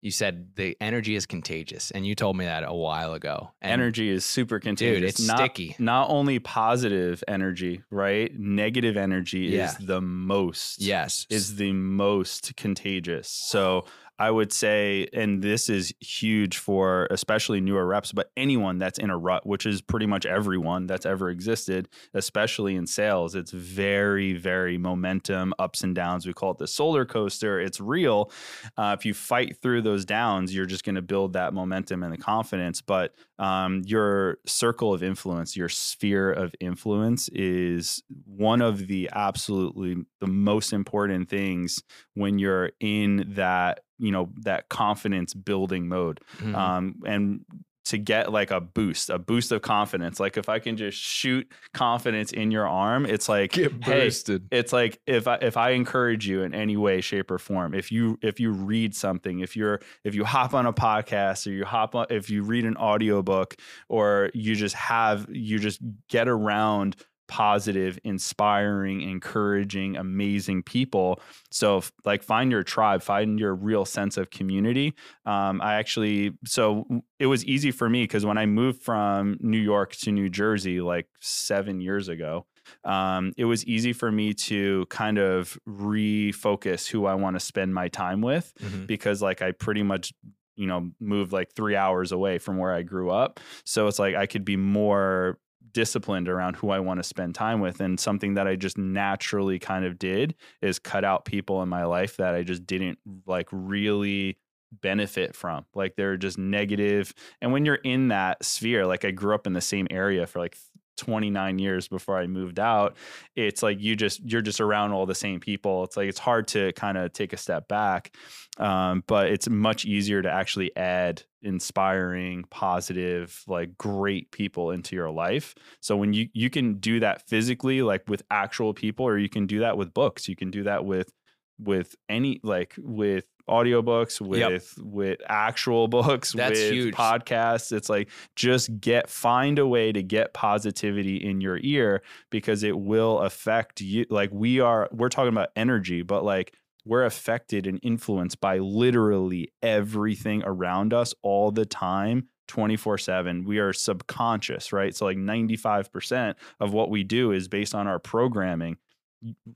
You 0.00 0.10
said 0.10 0.56
the 0.56 0.76
energy 0.80 1.14
is 1.14 1.26
contagious, 1.26 1.90
and 1.92 2.04
you 2.06 2.14
told 2.16 2.36
me 2.36 2.46
that 2.46 2.64
a 2.66 2.72
while 2.74 3.12
ago. 3.12 3.52
And 3.60 3.70
energy 3.70 4.08
is 4.08 4.24
super 4.24 4.58
contagious. 4.58 5.10
it's 5.10 5.26
not, 5.28 5.38
sticky. 5.38 5.76
Not 5.78 6.08
only 6.10 6.38
positive 6.38 7.22
energy, 7.28 7.82
right? 7.90 8.34
Negative 8.36 8.96
energy 8.96 9.40
Yeah. 9.40 9.66
is 9.66 9.76
the 9.76 10.00
most. 10.00 10.80
Yes, 10.80 11.26
Is 11.30 11.56
the 11.56 11.72
most 11.72 12.56
contagious. 12.56 13.28
So 13.28 13.84
I 14.18 14.30
would 14.30 14.52
say, 14.52 15.08
and 15.12 15.42
this 15.42 15.68
is 15.68 15.92
huge 16.00 16.58
for 16.58 17.08
especially 17.10 17.60
newer 17.60 17.86
reps, 17.86 18.12
but 18.12 18.30
anyone 18.36 18.78
that's 18.78 18.98
in 18.98 19.10
a 19.10 19.18
rut, 19.18 19.46
which 19.46 19.66
is 19.66 19.80
pretty 19.80 20.06
much 20.06 20.26
everyone 20.26 20.86
that's 20.86 21.06
ever 21.06 21.30
existed, 21.30 21.88
especially 22.14 22.76
in 22.76 22.86
sales, 22.86 23.34
it's 23.34 23.50
very, 23.50 24.34
very 24.34 24.78
momentum, 24.78 25.54
ups 25.58 25.82
and 25.82 25.94
downs. 25.94 26.26
We 26.26 26.32
call 26.32 26.52
it 26.52 26.58
the 26.58 26.66
solar 26.66 27.04
coaster. 27.04 27.60
It's 27.60 27.80
real. 27.80 28.30
Uh, 28.76 28.94
if 28.98 29.04
you 29.04 29.14
fight 29.14 29.56
through 29.56 29.82
those 29.82 30.04
downs, 30.04 30.54
you're 30.54 30.66
just 30.66 30.84
going 30.84 30.94
to 30.94 31.02
build 31.02 31.32
that 31.32 31.54
momentum 31.54 32.02
and 32.02 32.12
the 32.12 32.18
confidence. 32.18 32.80
But 32.80 33.14
um, 33.38 33.82
your 33.86 34.38
circle 34.46 34.94
of 34.94 35.02
influence, 35.02 35.56
your 35.56 35.68
sphere 35.68 36.30
of 36.30 36.54
influence 36.60 37.28
is 37.30 38.02
one 38.24 38.62
of 38.62 38.86
the 38.86 39.10
absolutely 39.12 39.96
the 40.20 40.28
most 40.28 40.72
important 40.72 41.28
things 41.28 41.82
when 42.14 42.38
you're 42.38 42.70
in 42.78 43.32
that 43.34 43.80
you 44.02 44.12
know 44.12 44.28
that 44.42 44.68
confidence 44.68 45.32
building 45.32 45.88
mode 45.88 46.20
Mhm. 46.40 46.54
um, 46.54 46.94
and 47.06 47.44
to 47.84 47.98
get 47.98 48.30
like 48.30 48.52
a 48.52 48.60
boost 48.60 49.10
a 49.10 49.18
boost 49.18 49.50
of 49.50 49.60
confidence 49.60 50.20
like 50.20 50.36
if 50.36 50.48
i 50.48 50.60
can 50.60 50.76
just 50.76 50.96
shoot 50.96 51.50
confidence 51.74 52.32
in 52.32 52.52
your 52.52 52.68
arm 52.68 53.04
it's 53.04 53.28
like 53.28 53.56
hey 53.56 53.66
boosted. 53.68 54.46
it's 54.52 54.72
like 54.72 55.00
if 55.08 55.26
I 55.26 55.34
if 55.42 55.56
I 55.56 55.70
encourage 55.70 56.24
you 56.28 56.42
in 56.42 56.54
any 56.54 56.76
way, 56.76 57.00
shape, 57.00 57.28
or 57.30 57.38
form, 57.38 57.74
if 57.74 57.90
you 57.90 58.18
if 58.22 58.38
you 58.38 58.52
read 58.52 58.94
something, 58.94 59.40
if 59.40 59.56
you're 59.56 59.80
if 60.04 60.14
you 60.14 60.24
hop 60.24 60.54
on 60.54 60.64
a 60.66 60.72
podcast 60.72 61.46
or 61.46 61.50
you 61.50 61.64
hop 61.64 61.94
on 61.96 62.06
if 62.10 62.30
you 62.30 62.44
read 62.44 62.64
an 62.64 62.76
audiobook 62.76 63.56
or 63.88 64.30
you 64.32 64.54
just 64.54 64.76
have 64.76 65.26
you 65.30 65.58
just 65.58 65.80
get 66.08 66.28
around 66.28 66.94
positive, 67.32 67.98
inspiring, 68.04 69.00
encouraging, 69.00 69.96
amazing 69.96 70.62
people. 70.62 71.18
So 71.50 71.82
like 72.04 72.22
find 72.22 72.50
your 72.50 72.62
tribe, 72.62 73.02
find 73.02 73.38
your 73.40 73.54
real 73.54 73.86
sense 73.86 74.18
of 74.18 74.28
community. 74.28 74.92
Um, 75.24 75.62
I 75.62 75.74
actually 75.76 76.32
so 76.44 76.84
it 77.18 77.26
was 77.26 77.42
easy 77.46 77.70
for 77.70 77.88
me 77.88 78.02
because 78.04 78.26
when 78.26 78.36
I 78.36 78.44
moved 78.44 78.82
from 78.82 79.38
New 79.40 79.58
York 79.72 79.92
to 80.02 80.12
New 80.12 80.28
Jersey 80.28 80.82
like 80.82 81.08
seven 81.20 81.80
years 81.80 82.08
ago, 82.08 82.44
um, 82.84 83.32
it 83.38 83.46
was 83.46 83.64
easy 83.64 83.94
for 83.94 84.12
me 84.12 84.34
to 84.34 84.84
kind 84.90 85.16
of 85.18 85.56
refocus 85.66 86.86
who 86.88 87.06
I 87.06 87.14
want 87.14 87.36
to 87.36 87.40
spend 87.40 87.74
my 87.74 87.88
time 87.88 88.20
with 88.20 88.52
Mhm. 88.60 88.86
because 88.86 89.22
like 89.22 89.40
I 89.42 89.52
pretty 89.52 89.82
much 89.82 90.12
you 90.54 90.66
know 90.66 90.90
moved 91.00 91.32
like 91.32 91.48
three 91.56 91.76
hours 91.76 92.12
away 92.12 92.36
from 92.38 92.58
where 92.58 92.72
I 92.74 92.82
grew 92.82 93.10
up. 93.10 93.40
So 93.64 93.86
it's 93.88 93.98
like 93.98 94.14
I 94.14 94.26
could 94.26 94.44
be 94.44 94.56
more 94.56 95.38
disciplined 95.72 96.28
around 96.28 96.56
who 96.56 96.70
I 96.70 96.80
want 96.80 96.98
to 96.98 97.04
spend 97.04 97.34
time 97.34 97.60
with. 97.60 97.80
And 97.80 97.98
something 97.98 98.34
that 98.34 98.46
I 98.46 98.56
just 98.56 98.78
naturally 98.78 99.58
kind 99.58 99.84
of 99.84 99.98
did 99.98 100.34
is 100.60 100.78
cut 100.78 101.04
out 101.04 101.24
people 101.24 101.62
in 101.62 101.68
my 101.68 101.84
life 101.84 102.16
that 102.16 102.34
I 102.34 102.42
just 102.42 102.66
didn't 102.66 102.98
like 103.26 103.48
really 103.50 104.38
benefit 104.80 105.34
from. 105.34 105.66
Like 105.74 105.96
they're 105.96 106.16
just 106.16 106.38
negative. 106.38 107.12
And 107.40 107.52
when 107.52 107.64
you're 107.64 107.74
in 107.76 108.08
that 108.08 108.44
sphere, 108.44 108.86
like 108.86 109.04
I 109.04 109.10
grew 109.10 109.34
up 109.34 109.46
in 109.46 109.52
the 109.52 109.60
same 109.60 109.86
area 109.90 110.26
for 110.26 110.38
like 110.38 110.56
29 110.96 111.58
years 111.58 111.88
before 111.88 112.18
I 112.18 112.26
moved 112.26 112.58
out, 112.58 112.96
it's 113.36 113.62
like 113.62 113.80
you 113.80 113.96
just 113.96 114.20
you're 114.30 114.42
just 114.42 114.60
around 114.60 114.92
all 114.92 115.06
the 115.06 115.14
same 115.14 115.40
people. 115.40 115.84
It's 115.84 115.96
like 115.96 116.08
it's 116.08 116.18
hard 116.18 116.48
to 116.48 116.72
kind 116.72 116.98
of 116.98 117.12
take 117.12 117.32
a 117.32 117.36
step 117.36 117.68
back. 117.68 118.14
Um, 118.58 119.02
but 119.06 119.28
it's 119.28 119.48
much 119.48 119.84
easier 119.84 120.20
to 120.22 120.30
actually 120.30 120.76
add 120.76 121.22
inspiring, 121.42 122.44
positive, 122.50 123.42
like 123.46 123.76
great 123.76 124.30
people 124.30 124.70
into 124.70 124.94
your 124.94 125.10
life. 125.10 125.54
So 125.80 125.96
when 125.96 126.12
you 126.12 126.28
you 126.32 126.50
can 126.50 126.74
do 126.74 127.00
that 127.00 127.28
physically, 127.28 127.82
like 127.82 128.08
with 128.08 128.22
actual 128.30 128.74
people, 128.74 129.06
or 129.06 129.18
you 129.18 129.28
can 129.28 129.46
do 129.46 129.60
that 129.60 129.76
with 129.76 129.94
books. 129.94 130.28
You 130.28 130.36
can 130.36 130.50
do 130.50 130.64
that 130.64 130.84
with 130.84 131.12
with 131.58 131.94
any 132.08 132.40
like 132.42 132.74
with 132.78 133.24
audiobooks 133.48 134.20
with 134.20 134.40
Yep. 134.40 134.62
with 134.84 135.20
actual 135.28 135.88
books 135.98 136.32
That's 136.32 136.58
with 136.60 136.72
huge. 136.72 136.94
podcasts. 136.94 137.72
It's 137.72 137.88
like 137.88 138.08
just 138.36 138.80
get 138.80 139.08
find 139.08 139.58
a 139.58 139.66
way 139.66 139.92
to 139.92 140.02
get 140.02 140.32
positivity 140.34 141.16
in 141.16 141.40
your 141.40 141.58
ear 141.62 142.02
because 142.30 142.62
it 142.62 142.78
will 142.78 143.20
affect 143.20 143.80
you. 143.80 144.06
Like 144.10 144.30
we 144.32 144.60
are 144.60 144.88
we're 144.92 145.08
talking 145.08 145.32
about 145.32 145.48
energy 145.56 146.02
but 146.02 146.24
like 146.24 146.54
we're 146.84 147.04
affected 147.04 147.66
and 147.66 147.78
influenced 147.82 148.40
by 148.40 148.58
literally 148.58 149.52
everything 149.62 150.42
around 150.44 150.92
us 150.92 151.14
all 151.22 151.52
the 151.52 151.64
time 151.64 152.26
24 152.48 152.98
7 152.98 153.44
we 153.44 153.58
are 153.58 153.72
subconscious 153.72 154.72
right? 154.72 154.94
So 154.94 155.04
like 155.06 155.16
95% 155.16 156.34
of 156.60 156.72
what 156.72 156.90
we 156.90 157.04
do 157.04 157.30
is 157.32 157.48
based 157.48 157.74
on 157.74 157.86
our 157.86 157.98
programming. 157.98 158.76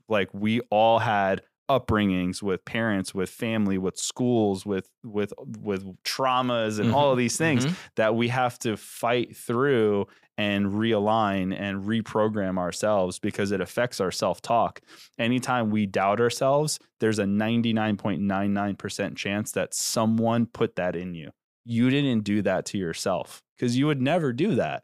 Like 0.07 0.29
we 0.33 0.61
all 0.69 0.99
had 0.99 1.41
upbringings 1.69 2.41
with 2.41 2.63
parents 2.65 3.13
with 3.13 3.29
family 3.29 3.77
with 3.77 3.97
schools 3.97 4.65
with 4.65 4.89
with 5.03 5.33
with 5.59 5.83
traumas 6.03 6.79
and 6.79 6.93
all 6.93 7.11
of 7.11 7.17
these 7.17 7.37
things 7.37 7.65
Mhm. 7.65 7.75
that 7.95 8.15
we 8.15 8.29
have 8.29 8.57
to 8.59 8.77
fight 8.77 9.35
through 9.35 10.07
and 10.37 10.67
realign 10.67 11.53
and 11.57 11.83
reprogram 11.85 12.57
ourselves 12.57 13.19
because 13.19 13.51
it 13.51 13.59
affects 13.59 13.99
our 13.99 14.11
self-talk. 14.11 14.81
Anytime 15.17 15.69
we 15.71 15.85
doubt 15.87 16.21
ourselves, 16.21 16.79
there's 16.99 17.19
a 17.19 17.25
99.99% 17.25 19.17
chance 19.17 19.51
that 19.53 19.73
someone 19.73 20.45
put 20.45 20.75
that 20.75 20.95
in 20.95 21.13
you. 21.15 21.31
You 21.65 21.89
didn't 21.89 22.23
do 22.23 22.41
that 22.43 22.65
to 22.67 22.77
yourself 22.77 23.41
because 23.57 23.77
you 23.77 23.87
would 23.87 24.01
never 24.01 24.31
do 24.31 24.55
that. 24.55 24.83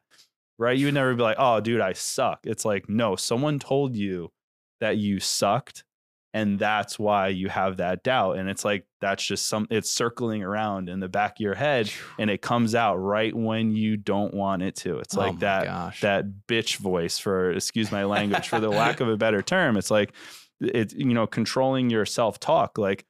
Right? 0.59 0.77
You 0.77 0.85
would 0.87 0.93
never 0.93 1.15
be 1.15 1.23
like, 1.23 1.37
"Oh, 1.39 1.59
dude, 1.61 1.81
I 1.81 1.93
suck." 1.93 2.41
It's 2.45 2.63
like, 2.65 2.87
"No, 2.87 3.15
someone 3.15 3.57
told 3.59 3.95
you 3.95 4.31
that 4.79 4.97
you 4.97 5.19
sucked 5.19 5.83
and 6.33 6.57
that's 6.57 6.97
why 6.97 7.27
you 7.27 7.47
have 7.49 7.77
that 7.77 8.03
doubt 8.03 8.37
and 8.37 8.49
it's 8.49 8.65
like 8.65 8.85
that's 8.99 9.23
just 9.23 9.47
some 9.47 9.67
it's 9.69 9.89
circling 9.91 10.41
around 10.43 10.89
in 10.89 10.99
the 10.99 11.07
back 11.09 11.33
of 11.33 11.39
your 11.41 11.53
head 11.55 11.91
and 12.17 12.29
it 12.29 12.41
comes 12.41 12.73
out 12.73 12.95
right 12.95 13.35
when 13.35 13.75
you 13.75 13.97
don't 13.97 14.33
want 14.33 14.61
it 14.63 14.75
to. 14.77 14.97
It's 14.99 15.15
Oh 15.15 15.19
like 15.19 15.33
my 15.33 15.39
that 15.39 15.63
gosh. 15.65 16.01
that 16.01 16.25
bitch 16.47 16.77
voice 16.77 17.19
for 17.19 17.51
excuse 17.51 17.91
my 17.91 18.03
language 18.05 18.47
for 18.49 18.59
the 18.59 18.69
lack 18.69 18.99
of 18.99 19.09
a 19.09 19.17
better 19.17 19.41
term. 19.41 19.77
It's 19.77 19.91
like 19.91 20.13
it's 20.61 20.93
you 20.93 21.13
know 21.13 21.27
controlling 21.27 21.89
your 21.89 22.05
self 22.05 22.39
talk 22.39 22.77
like 22.77 23.05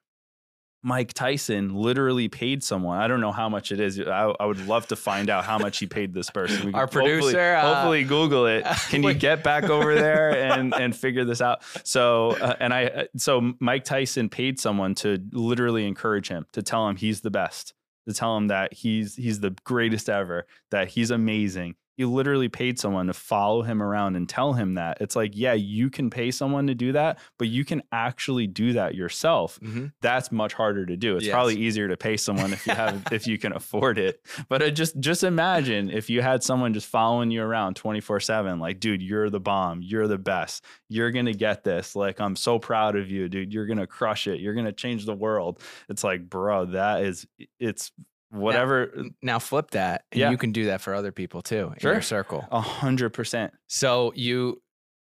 Mike 0.86 1.14
Tyson 1.14 1.74
literally 1.74 2.28
paid 2.28 2.62
someone. 2.64 3.00
I 3.00 3.08
don't 3.08 3.22
know 3.22 3.32
how 3.32 3.48
much 3.48 3.72
it 3.72 3.80
is. 3.80 4.00
I, 4.00 4.34
I 4.38 4.46
would 4.46 4.68
love 4.68 4.86
to 4.88 4.98
find 4.98 5.30
out 5.30 5.46
how 5.46 5.58
much 5.58 5.78
he 5.80 5.88
paid 5.88 6.14
this 6.14 6.30
person. 6.30 6.68
We 6.68 6.74
Our 6.74 6.88
could 6.88 7.04
hopefully- 7.04 7.20
producer, 7.34 7.56
uh, 7.56 7.74
hopefully 7.76 8.04
Google 8.04 8.46
it. 8.48 8.66
Can 8.90 9.02
you 9.02 9.14
get 9.14 9.44
back 9.44 9.64
over 9.66 9.96
there 9.96 10.38
and 10.52 10.74
and 10.74 10.96
figure 10.96 11.24
this 11.24 11.40
out? 11.42 11.64
So 11.84 12.32
uh, 12.32 12.58
and 12.60 12.74
I 12.74 12.86
uh, 12.88 13.04
so 13.16 13.54
Mike 13.60 13.86
Tyson 13.86 14.28
paid 14.30 14.60
someone 14.60 14.94
to 14.96 15.18
literally 15.32 15.88
encourage 15.88 16.28
him 16.28 16.46
to 16.52 16.62
tell 16.62 16.88
him 16.90 16.98
he's 16.98 17.22
the 17.22 17.32
best, 17.32 17.74
to 18.08 18.14
tell 18.14 18.36
him 18.36 18.48
that 18.48 18.74
he's 18.74 19.16
he's 19.16 19.40
the 19.40 19.56
greatest 19.64 20.10
ever, 20.10 20.46
that 20.72 20.90
he's 20.90 21.12
amazing. 21.12 21.76
He 21.96 22.06
literally 22.06 22.50
paid 22.50 22.80
someone 22.80 23.08
to 23.08 23.14
follow 23.14 23.62
him 23.62 23.82
around 23.82 24.16
and 24.16 24.28
tell 24.28 24.54
him 24.54 24.74
that. 24.76 24.98
It's 25.00 25.16
like, 25.16 25.32
yeah, 25.36 25.54
you 25.54 25.90
can 25.90 26.10
pay 26.10 26.32
someone 26.32 26.68
to 26.68 26.76
do 26.76 26.92
that, 26.94 27.20
but 27.38 27.48
you 27.50 27.64
can 27.64 27.84
actually 27.92 28.48
do 28.48 28.74
that 28.74 28.96
yourself 28.96 29.60
Mhm. 29.62 29.92
that's 30.02 30.32
much 30.32 30.54
harder 30.54 30.86
to 30.86 30.98
do. 30.98 31.16
It's 31.18 31.26
Yes. 31.26 31.34
probably 31.34 31.56
easier 31.58 31.88
to 31.88 31.96
pay 31.98 32.18
someone 32.18 32.52
if 32.54 32.66
you 32.68 32.74
have 32.74 33.04
if 33.12 33.28
you 33.28 33.38
can 33.38 33.54
afford 33.54 33.98
it. 33.98 34.22
But 34.50 34.64
I 34.64 34.70
just 34.70 35.00
just 35.00 35.24
imagine 35.24 35.90
if 35.90 36.10
you 36.10 36.22
had 36.22 36.44
someone 36.44 36.74
just 36.74 36.88
following 36.88 37.30
you 37.32 37.44
around 37.44 37.76
24/7 37.76 38.60
like 38.60 38.80
dude, 38.80 39.02
you're 39.02 39.30
the 39.30 39.40
bomb. 39.40 39.82
You're 39.82 40.08
the 40.08 40.18
best. 40.18 40.64
You're 40.90 41.12
going 41.12 41.26
to 41.28 41.34
get 41.34 41.64
this. 41.64 41.96
Like 41.96 42.20
I'm 42.20 42.36
so 42.36 42.60
proud 42.60 42.96
of 42.96 43.10
you, 43.12 43.30
dude. 43.30 43.54
You're 43.54 43.66
going 43.68 43.78
to 43.80 43.88
crush 43.88 44.28
it. 44.28 44.40
You're 44.40 44.54
going 44.54 44.66
to 44.66 44.72
change 44.74 45.06
the 45.06 45.14
world. 45.16 45.62
It's 45.90 46.04
like, 46.04 46.30
bro, 46.30 46.66
that 46.66 47.04
is 47.04 47.28
it's 47.60 47.92
whatever 48.34 48.92
Now 49.22 49.40
flip 49.40 49.72
that, 49.72 50.06
and 50.12 50.20
Yeah. 50.22 50.32
you 50.32 50.38
can 50.38 50.52
do 50.52 50.66
that 50.66 50.82
for 50.82 50.94
other 50.94 51.12
people 51.12 51.42
too 51.42 51.72
in 51.74 51.80
Sure. 51.80 51.94
your 51.94 52.02
circle. 52.02 52.46
a 52.52 52.60
100%. 52.62 53.52
So 53.68 54.12
you 54.16 54.62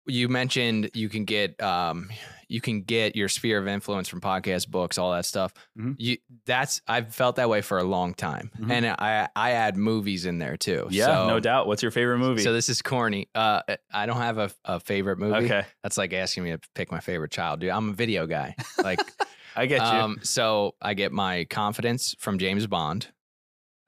you 0.07 0.29
mentioned 0.29 0.91
you 0.93 1.09
can 1.09 1.25
get 1.25 1.59
um 1.63 2.11
you 2.47 2.61
can 2.61 2.83
get 2.83 3.17
your 3.17 3.27
sphere 3.27 3.57
of 3.59 3.67
influence 3.67 4.07
from 4.07 4.21
podcast 4.21 4.69
books 4.69 4.99
all 4.99 5.13
that 5.13 5.25
stuff 5.25 5.55
Mhm. 5.81 5.95
you 5.99 6.19
that's 6.45 6.83
i've 6.87 7.15
felt 7.15 7.37
that 7.37 7.49
way 7.49 7.63
for 7.63 7.79
a 7.79 7.85
long 7.85 8.13
time 8.13 8.51
Mhm. 8.61 8.71
and 8.71 8.87
i 8.87 9.27
i 9.35 9.53
add 9.53 9.79
movies 9.79 10.27
in 10.27 10.37
there 10.41 10.59
too 10.59 10.89
Yeah, 10.91 11.07
so, 11.07 11.27
no 11.29 11.41
doubt. 11.41 11.67
What's 11.67 11.81
your 11.83 11.91
favorite 11.91 12.19
movie? 12.19 12.43
so 12.43 12.53
this 12.53 12.69
is 12.69 12.83
corny 12.83 13.29
uh 13.35 13.63
i 13.95 14.05
don't 14.05 14.19
have 14.19 14.37
a, 14.37 14.51
a 14.67 14.79
favorite 14.79 15.19
movie 15.19 15.47
okay. 15.47 15.65
that's 15.83 15.97
like 15.97 16.13
asking 16.13 16.45
me 16.45 16.51
to 16.51 16.61
pick 16.75 16.93
my 16.93 17.01
favorite 17.01 17.31
child 17.31 17.61
dude 17.61 17.71
i'm 17.71 17.89
a 17.89 17.93
video 17.95 18.27
guy 18.27 18.55
like 18.83 19.01
I 19.57 19.67
get 19.67 19.81
you. 19.81 19.87
um, 19.87 20.19
so 20.23 20.75
I 20.83 20.95
get 20.95 21.13
my 21.13 21.45
confidence 21.45 22.15
from 22.19 22.39
James 22.39 22.67
Bond. 22.67 23.09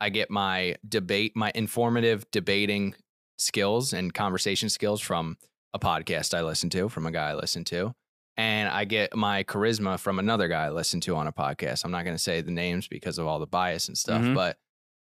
I 0.00 0.10
get 0.10 0.30
my 0.30 0.76
debate, 0.86 1.32
my 1.34 1.50
informative 1.54 2.30
debating 2.30 2.94
skills 3.38 3.92
and 3.92 4.12
conversation 4.12 4.68
skills 4.68 5.00
from 5.00 5.36
a 5.74 5.78
podcast 5.78 6.34
I 6.36 6.42
listen 6.42 6.70
to, 6.70 6.88
from 6.88 7.06
a 7.06 7.10
guy 7.10 7.30
I 7.30 7.34
listen 7.34 7.64
to. 7.64 7.94
And 8.36 8.68
I 8.68 8.84
get 8.84 9.16
my 9.16 9.44
charisma 9.44 9.98
from 9.98 10.18
another 10.18 10.46
guy 10.48 10.64
I 10.66 10.70
listen 10.70 11.00
to 11.02 11.16
on 11.16 11.26
a 11.26 11.32
podcast. 11.32 11.84
I'm 11.84 11.90
not 11.90 12.04
going 12.04 12.16
to 12.16 12.22
say 12.22 12.42
the 12.42 12.50
names 12.50 12.86
because 12.86 13.16
of 13.18 13.26
all 13.26 13.38
the 13.38 13.46
bias 13.46 13.88
and 13.88 13.96
stuff, 13.96 14.20
Mhm. 14.22 14.34
but 14.34 14.58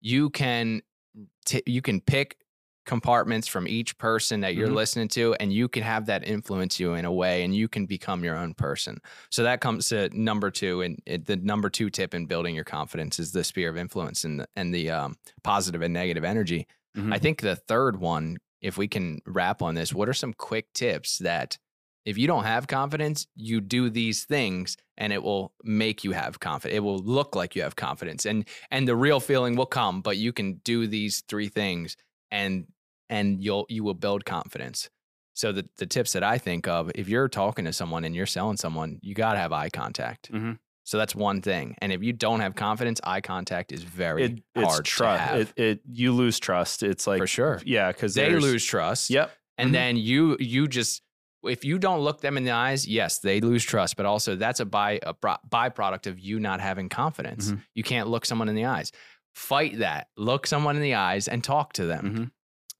you 0.01 0.29
can 0.31 0.81
t- 1.45 1.63
you 1.67 1.81
can 1.81 2.01
pick 2.01 2.37
compartments 2.85 3.47
from 3.47 3.67
each 3.67 3.97
person 3.97 4.39
that 4.41 4.55
you're 4.55 4.67
Mhm. 4.67 4.73
listening 4.73 5.07
to, 5.09 5.35
and 5.39 5.53
you 5.53 5.67
can 5.67 5.83
have 5.83 6.05
that 6.07 6.27
influence 6.27 6.79
you 6.79 6.93
in 6.93 7.05
a 7.05 7.11
way, 7.11 7.43
and 7.43 7.55
you 7.55 7.67
can 7.67 7.85
become 7.85 8.23
your 8.23 8.35
own 8.35 8.53
person. 8.53 8.97
So 9.31 9.43
that 9.43 9.61
comes 9.61 9.89
to 9.89 10.09
number 10.17 10.49
two, 10.49 10.81
and 10.81 10.99
it, 11.05 11.25
the 11.25 11.37
number 11.37 11.69
two 11.69 11.89
tip 11.89 12.13
in 12.13 12.25
building 12.25 12.55
your 12.55 12.63
confidence 12.63 13.19
is 13.19 13.31
the 13.31 13.43
sphere 13.43 13.69
of 13.69 13.77
influence 13.77 14.23
and 14.23 14.39
the, 14.39 14.47
and 14.55 14.73
the 14.73 14.89
um, 14.89 15.15
positive 15.43 15.81
and 15.81 15.93
negative 15.93 16.23
energy. 16.23 16.67
Mhm. 16.95 17.13
I 17.13 17.19
think 17.19 17.41
the 17.41 17.55
third 17.55 17.99
one, 17.99 18.37
if 18.61 18.77
we 18.77 18.87
can 18.87 19.19
wrap 19.25 19.61
on 19.61 19.75
this, 19.75 19.93
what 19.93 20.09
are 20.09 20.13
some 20.13 20.33
quick 20.33 20.73
tips 20.73 21.19
that 21.19 21.57
if 22.05 22.17
you 22.17 22.27
don't 22.27 22.45
have 22.45 22.67
confidence, 22.67 23.27
you 23.35 23.61
do 23.61 23.89
these 23.89 24.25
things 24.25 24.77
and 24.97 25.13
it 25.13 25.21
will 25.21 25.53
make 25.63 26.03
you 26.03 26.11
have 26.11 26.39
confidence. 26.39 26.75
It 26.75 26.79
will 26.79 26.99
look 26.99 27.35
like 27.35 27.55
you 27.55 27.61
have 27.61 27.75
confidence 27.75 28.25
and 28.25 28.47
and 28.71 28.87
the 28.87 28.95
real 28.95 29.19
feeling 29.19 29.55
will 29.55 29.65
come, 29.65 30.01
but 30.01 30.17
you 30.17 30.33
can 30.33 30.55
do 30.63 30.87
these 30.87 31.21
three 31.27 31.49
things 31.49 31.95
and 32.31 32.67
and 33.09 33.43
you'll 33.43 33.65
you 33.69 33.83
will 33.83 33.93
build 33.95 34.25
confidence. 34.25 34.89
So 35.33 35.51
the 35.51 35.67
the 35.77 35.85
tips 35.85 36.13
that 36.13 36.23
I 36.23 36.37
think 36.37 36.67
of, 36.67 36.91
if 36.95 37.07
you're 37.07 37.29
talking 37.29 37.65
to 37.65 37.73
someone 37.73 38.03
and 38.05 38.15
you're 38.15 38.25
selling 38.25 38.57
someone, 38.57 38.99
you 39.01 39.13
got 39.15 39.33
to 39.33 39.39
have 39.39 39.51
eye 39.53 39.69
contact. 39.69 40.31
Mhm. 40.31 40.59
So 40.83 40.97
that's 40.97 41.13
one 41.15 41.41
thing. 41.41 41.75
And 41.81 41.91
if 41.93 42.01
you 42.03 42.13
don't 42.13 42.39
have 42.39 42.55
confidence, 42.55 42.99
eye 43.03 43.21
contact 43.21 43.71
is 43.71 43.83
very 43.83 44.23
it, 44.23 44.31
it's 44.55 44.65
hard 44.65 44.85
to 44.85 44.91
trust. 44.91 45.33
It, 45.35 45.53
it 45.55 45.79
you 45.91 46.11
lose 46.13 46.39
trust. 46.39 46.81
It's 46.83 47.05
like 47.07 47.19
for 47.19 47.27
sure. 47.27 47.61
yeah, 47.65 47.91
because 47.91 48.15
They 48.15 48.31
lose 48.35 48.65
trust. 48.65 49.09
Yep. 49.09 49.31
and 49.57 49.69
Mhm. 49.69 49.73
then 49.73 49.97
you 49.97 50.35
you 50.39 50.67
just 50.67 51.01
if 51.43 51.63
you 51.63 51.77
don't 51.79 51.99
look 52.01 52.19
them 52.21 52.35
in 52.37 52.43
the 52.43 52.51
eyes 52.51 52.85
yes 52.85 53.19
they 53.19 53.39
lose 53.39 53.63
trust 53.63 53.95
but 53.95 54.05
also 54.05 54.35
that's 54.35 54.59
a 54.59 54.65
by 54.65 54.99
a 55.03 55.13
pro- 55.13 55.37
byproduct 55.49 56.05
of 56.07 56.19
you 56.19 56.37
not 56.39 56.59
having 56.59 56.89
confidence 56.89 57.51
Mhm. 57.51 57.61
you 57.75 57.83
can't 57.83 58.09
look 58.09 58.25
someone 58.25 58.49
in 58.49 58.55
the 58.55 58.65
eyes 58.65 58.91
fight 59.39 59.79
that 59.79 60.07
look 60.17 60.45
someone 60.45 60.75
in 60.75 60.81
the 60.81 60.95
eyes 60.95 61.27
and 61.27 61.43
talk 61.43 61.73
to 61.73 61.85
them. 61.85 62.03
Mhm. 62.05 62.31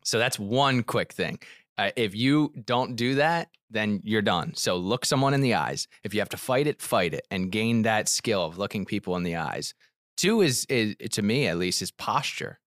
so 0.03 0.17
that's 0.19 0.37
one 0.39 0.83
quick 0.83 1.11
thing. 1.13 1.39
Uh, 1.77 1.91
if 1.95 2.13
you 2.15 2.51
don't 2.65 2.95
do 2.95 3.15
that 3.15 3.49
then 3.71 4.01
you're 4.03 4.23
done. 4.23 4.53
So 4.55 4.77
look 4.77 5.05
someone 5.05 5.33
in 5.35 5.41
the 5.41 5.53
eyes. 5.53 5.87
If 6.03 6.13
you 6.15 6.19
have 6.21 6.29
to 6.29 6.37
fight 6.37 6.65
it 6.67 6.81
fight 6.81 7.13
it 7.13 7.25
and 7.29 7.51
gain 7.51 7.83
that 7.83 8.09
skill 8.09 8.43
of 8.43 8.57
looking 8.57 8.83
people 8.85 9.15
in 9.15 9.23
the 9.23 9.35
eyes. 9.35 9.73
Two 10.17 10.41
is, 10.41 10.65
is 10.69 10.95
to 11.11 11.21
me 11.21 11.47
at 11.47 11.57
least 11.57 11.81
is 11.81 11.91
posture. 11.91 12.59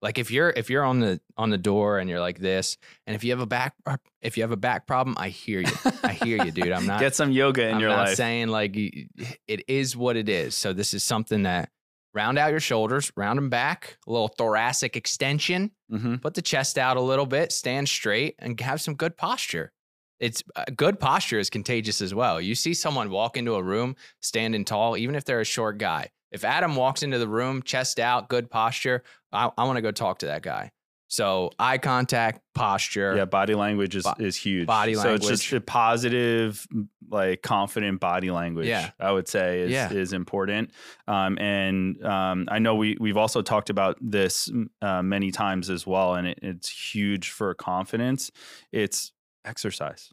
Like 0.00 0.18
if 0.18 0.30
you're 0.32 0.50
if 0.56 0.68
you're 0.70 0.84
on 0.84 0.98
the 1.00 1.20
on 1.36 1.50
the 1.50 1.58
door 1.58 1.98
and 2.00 2.10
you're 2.10 2.18
like 2.28 2.38
this 2.40 2.76
and 3.06 3.14
if 3.14 3.22
you 3.22 3.30
have 3.30 3.40
a 3.40 3.46
back 3.46 3.74
if 4.20 4.36
you 4.36 4.42
have 4.42 4.50
a 4.50 4.56
back 4.56 4.86
problem 4.86 5.14
i 5.18 5.28
hear 5.28 5.60
you. 5.60 5.76
I 6.02 6.12
hear 6.24 6.44
you 6.44 6.50
dude. 6.50 6.72
I'm 6.72 6.86
not 6.92 6.98
Get 6.98 7.14
some 7.14 7.30
yoga 7.30 7.68
in 7.68 7.74
i'm 7.76 7.80
your 7.80 7.90
not 7.90 8.06
life. 8.08 8.16
saying 8.16 8.48
like 8.48 8.74
it 8.76 9.60
is 9.68 9.96
what 9.96 10.16
it 10.16 10.28
is. 10.28 10.54
So 10.56 10.72
this 10.72 10.92
is 10.94 11.04
something 11.04 11.44
that 11.44 11.68
round 12.14 12.38
out 12.38 12.50
your 12.50 12.60
shoulders 12.60 13.12
round 13.16 13.36
them 13.36 13.50
back 13.50 13.96
a 14.06 14.10
little 14.10 14.28
thoracic 14.28 14.96
extension 14.96 15.70
hmm 15.90 16.16
put 16.16 16.34
the 16.34 16.42
chest 16.42 16.78
out 16.78 16.96
a 16.96 17.00
little 17.00 17.26
bit 17.26 17.52
stand 17.52 17.88
straight 17.88 18.34
and 18.38 18.60
have 18.60 18.80
some 18.80 18.94
good 18.94 19.16
posture. 19.16 19.72
It's 20.20 20.42
uh, 20.54 20.64
good 20.76 21.00
posture 21.00 21.40
is 21.40 21.50
contagious 21.50 22.00
as 22.00 22.14
well. 22.14 22.40
You 22.40 22.54
see 22.54 22.74
someone 22.74 23.10
walk 23.10 23.36
into 23.36 23.56
a 23.56 23.62
room 23.62 23.96
standing 24.20 24.64
tall 24.64 24.96
even 24.96 25.14
if 25.16 25.24
they're 25.24 25.40
a 25.40 25.44
short 25.44 25.78
guy. 25.78 26.10
If 26.30 26.44
adam 26.44 26.76
walks 26.76 27.02
into 27.02 27.18
the 27.18 27.28
room 27.28 27.62
chest 27.62 28.00
out 28.00 28.28
good 28.28 28.50
posture 28.50 29.02
i, 29.32 29.50
I 29.58 29.64
want 29.64 29.76
to 29.76 29.82
go 29.82 29.90
talk 29.90 30.18
to 30.20 30.26
that 30.26 30.42
guy 30.42 30.70
so 31.12 31.50
eye 31.58 31.76
contact 31.76 32.40
posture 32.54 33.14
Yeah, 33.14 33.26
body 33.26 33.54
language 33.54 33.94
is, 33.96 34.04
Bo- 34.04 34.14
is 34.18 34.34
huge. 34.34 34.66
body 34.66 34.96
language. 34.96 35.24
So 35.24 35.32
it's 35.34 35.42
just 35.42 35.52
a 35.52 35.60
positive, 35.60 36.66
like 37.10 37.42
confident 37.42 38.00
body 38.00 38.30
language. 38.30 38.66
Yeah. 38.66 38.92
I 38.98 39.12
would 39.12 39.28
say 39.28 39.60
is 39.60 39.70
Yeah. 39.72 39.92
is 39.92 40.14
important. 40.14 40.70
Um, 41.06 41.36
and 41.38 42.02
um, 42.02 42.48
I 42.50 42.58
know 42.60 42.76
we 42.76 42.96
we've 42.98 43.18
also 43.18 43.42
talked 43.42 43.68
about 43.68 43.98
this 44.00 44.50
uh, 44.80 45.02
many 45.02 45.30
times 45.30 45.68
as 45.68 45.86
well, 45.86 46.14
and 46.14 46.28
it, 46.28 46.38
it's 46.40 46.70
huge 46.94 47.28
for 47.30 47.52
confidence. 47.54 48.30
It's 48.72 49.12
exercise. 49.44 50.10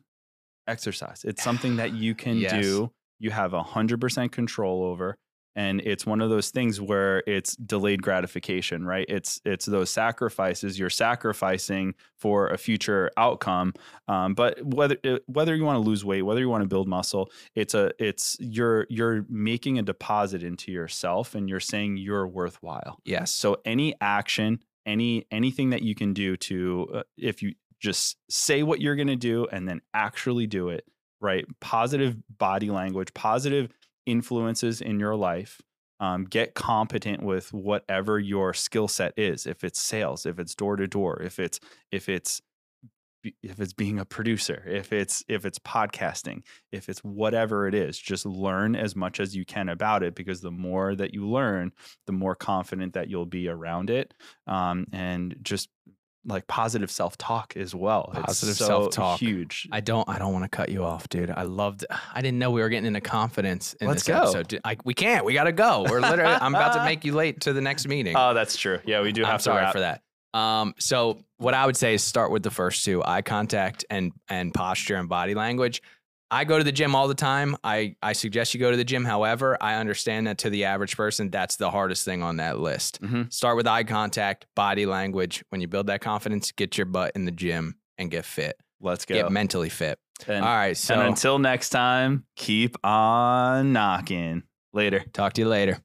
Exercise. 0.67 1.23
It's 1.23 1.41
something 1.43 1.77
that 1.77 1.93
you 1.93 2.13
can 2.13 2.37
Yes. 2.47 2.61
do. 2.61 2.91
You 3.19 3.31
have 3.31 3.53
a 3.53 3.63
hundred 3.63 4.01
percent 4.01 4.33
control 4.33 4.83
over. 4.83 5.15
And 5.55 5.81
it's 5.81 6.05
one 6.05 6.21
of 6.21 6.29
those 6.29 6.51
things 6.51 6.79
where 6.79 7.23
it's 7.27 7.55
delayed 7.55 8.01
gratification, 8.01 8.85
right? 8.85 9.05
It's 9.09 9.41
it's 9.45 9.65
those 9.65 9.89
sacrifices 9.89 10.79
you're 10.79 10.89
sacrificing 10.89 11.95
for 12.15 12.47
a 12.47 12.57
future 12.57 13.09
outcome. 13.17 13.73
Um, 14.07 14.35
but 14.35 14.63
whether 14.63 14.97
uh, 15.03 15.17
whether 15.25 15.55
you 15.55 15.65
want 15.65 15.75
to 15.75 15.87
lose 15.89 16.05
weight, 16.05 16.21
whether 16.21 16.39
you 16.39 16.49
want 16.49 16.63
to 16.63 16.67
build 16.67 16.87
muscle, 16.87 17.31
it's 17.55 17.73
a 17.73 17.91
it's 17.99 18.37
you're 18.39 18.85
you're 18.89 19.25
making 19.27 19.79
a 19.79 19.81
deposit 19.81 20.43
into 20.43 20.71
yourself, 20.71 21.35
and 21.35 21.49
you're 21.49 21.59
saying 21.59 21.97
you're 21.97 22.27
worthwhile. 22.27 22.99
yes 23.03 23.31
So 23.31 23.57
any 23.65 23.95
action, 24.01 24.59
any 24.85 25.25
anything 25.31 25.71
that 25.71 25.81
you 25.81 25.95
can 25.95 26.13
do 26.13 26.37
to, 26.37 26.87
uh, 26.93 27.03
if 27.17 27.41
you 27.41 27.53
just 27.79 28.17
say 28.29 28.63
what 28.63 28.81
you're 28.81 28.95
going 28.95 29.07
to 29.07 29.15
do 29.15 29.47
and 29.51 29.67
then 29.67 29.81
actually 29.93 30.47
do 30.47 30.69
it, 30.69 30.85
right? 31.21 31.45
Positive 31.59 32.15
body 32.37 32.69
language, 32.69 33.13
positive 33.13 33.69
influences 34.09 34.81
in 34.81 34.99
your 34.99 35.15
life. 35.15 35.61
Um, 36.01 36.23
get 36.23 36.53
competent 36.53 37.21
with 37.21 37.51
whatever 37.51 38.17
your 38.19 38.53
skill 38.53 38.87
set 38.87 39.13
is. 39.17 39.45
If 39.45 39.65
it's 39.65 39.81
sales, 39.81 40.25
if 40.25 40.39
it's 40.39 40.55
door 40.55 40.77
to 40.77 40.87
door, 40.87 41.21
if 41.21 41.39
it's 41.39 41.59
if 41.91 42.07
it's 42.07 42.41
if 43.43 43.59
it's 43.59 43.73
being 43.73 43.99
a 43.99 44.05
producer, 44.05 44.63
if 44.65 44.93
it's 44.93 45.23
if 45.27 45.45
it's 45.45 45.59
podcasting, 45.59 46.43
if 46.71 46.87
it's 46.87 47.03
whatever 47.03 47.67
it 47.67 47.73
is, 47.75 47.99
just 47.99 48.25
learn 48.25 48.75
as 48.75 48.95
much 48.95 49.19
as 49.19 49.35
you 49.35 49.45
can 49.45 49.69
about 49.69 50.03
it 50.03 50.15
because 50.15 50.41
the 50.41 50.51
more 50.51 50.95
that 50.95 51.13
you 51.13 51.27
learn, 51.27 51.71
the 52.07 52.13
more 52.13 52.35
confident 52.35 52.93
that 52.93 53.09
you'll 53.09 53.25
be 53.25 53.49
around 53.49 53.89
it. 53.89 54.13
Um, 54.47 54.85
and 54.93 55.35
just 55.41 55.69
like 56.25 56.47
positive 56.47 56.91
self 56.91 57.17
talk 57.17 57.55
as 57.55 57.73
well. 57.73 58.11
Positive 58.13 58.55
so 58.55 58.65
self-talk. 58.65 59.19
huge. 59.19 59.67
I 59.71 59.79
don't. 59.79 60.07
I 60.09 60.19
don't 60.19 60.33
want 60.33 60.43
to 60.43 60.49
cut 60.49 60.69
you 60.69 60.83
off, 60.83 61.07
dude. 61.09 61.31
I 61.31 61.43
loved. 61.43 61.85
I 62.13 62.21
didn't 62.21 62.39
know 62.39 62.51
we 62.51 62.61
were 62.61 62.69
getting 62.69 62.87
into 62.87 63.01
confidence 63.01 63.73
in 63.75 63.87
Let's 63.87 64.03
this 64.03 64.13
go. 64.13 64.21
episode. 64.21 64.59
I, 64.63 64.77
we 64.83 64.93
can't. 64.93 65.25
We 65.25 65.33
got 65.33 65.45
to 65.45 65.51
go. 65.51 65.85
We're 65.89 66.01
literally. 66.01 66.33
I'm 66.33 66.53
about 66.55 66.73
to 66.73 66.83
make 66.83 67.05
you 67.05 67.13
late 67.13 67.41
to 67.41 67.53
the 67.53 67.61
next 67.61 67.87
meeting. 67.87 68.15
oh, 68.17 68.33
that's 68.33 68.57
true. 68.57 68.79
Yeah, 68.85 69.01
we 69.01 69.11
do 69.11 69.23
have 69.23 69.33
I'm 69.33 69.37
to 69.39 69.43
sorry 69.43 69.61
wrap. 69.61 69.73
for 69.73 69.79
that. 69.79 70.01
Um, 70.33 70.75
so 70.77 71.23
what 71.37 71.53
I 71.53 71.65
would 71.65 71.77
say 71.77 71.95
is 71.95 72.03
start 72.03 72.31
with 72.31 72.43
the 72.43 72.51
first 72.51 72.85
two: 72.85 73.03
eye 73.03 73.21
contact 73.21 73.85
and 73.89 74.11
and 74.27 74.53
posture 74.53 74.95
and 74.95 75.09
body 75.09 75.33
language. 75.33 75.81
I 76.31 76.43
go 76.45 76.57
to 76.57 76.63
the 76.63 76.71
gym 76.71 76.95
all 76.95 77.07
the 77.07 77.15
time. 77.15 77.55
I 77.63 77.95
I 78.03 78.13
suggest 78.13 78.53
you 78.53 78.59
go 78.59 78.69
to 78.71 78.77
the 78.77 78.83
gym. 78.83 79.03
However, 79.05 79.57
I 79.61 79.75
understand 79.75 80.27
that 80.27 80.37
to 80.39 80.49
the 80.49 80.65
average 80.65 80.95
person, 80.95 81.29
that's 81.29 81.55
the 81.55 81.71
hardest 81.71 82.05
thing 82.05 82.21
on 82.21 82.37
that 82.37 82.59
list. 82.59 83.01
Mhm. 83.01 83.31
Start 83.33 83.57
with 83.57 83.67
eye 83.67 83.83
contact, 83.83 84.45
body 84.55 84.85
language. 84.85 85.43
When 85.49 85.59
you 85.61 85.67
build 85.67 85.87
that 85.87 86.01
confidence, 86.01 86.51
get 86.51 86.77
your 86.77 86.85
butt 86.85 87.13
in 87.15 87.25
the 87.25 87.31
gym 87.31 87.75
and 87.97 88.11
get 88.11 88.25
fit. 88.25 88.55
Let's 88.81 89.05
go. 89.05 89.15
Get 89.15 89.31
mentally 89.31 89.69
fit. 89.69 89.97
and, 90.27 90.43
all 90.45 90.55
right. 90.55 90.77
So 90.77 90.93
and 90.93 91.03
until 91.03 91.39
next 91.39 91.69
time, 91.69 92.25
keep 92.35 92.75
on 92.85 93.73
knocking. 93.73 94.43
Later. 94.71 95.03
talk 95.13 95.33
to 95.33 95.41
you 95.41 95.47
later. 95.47 95.79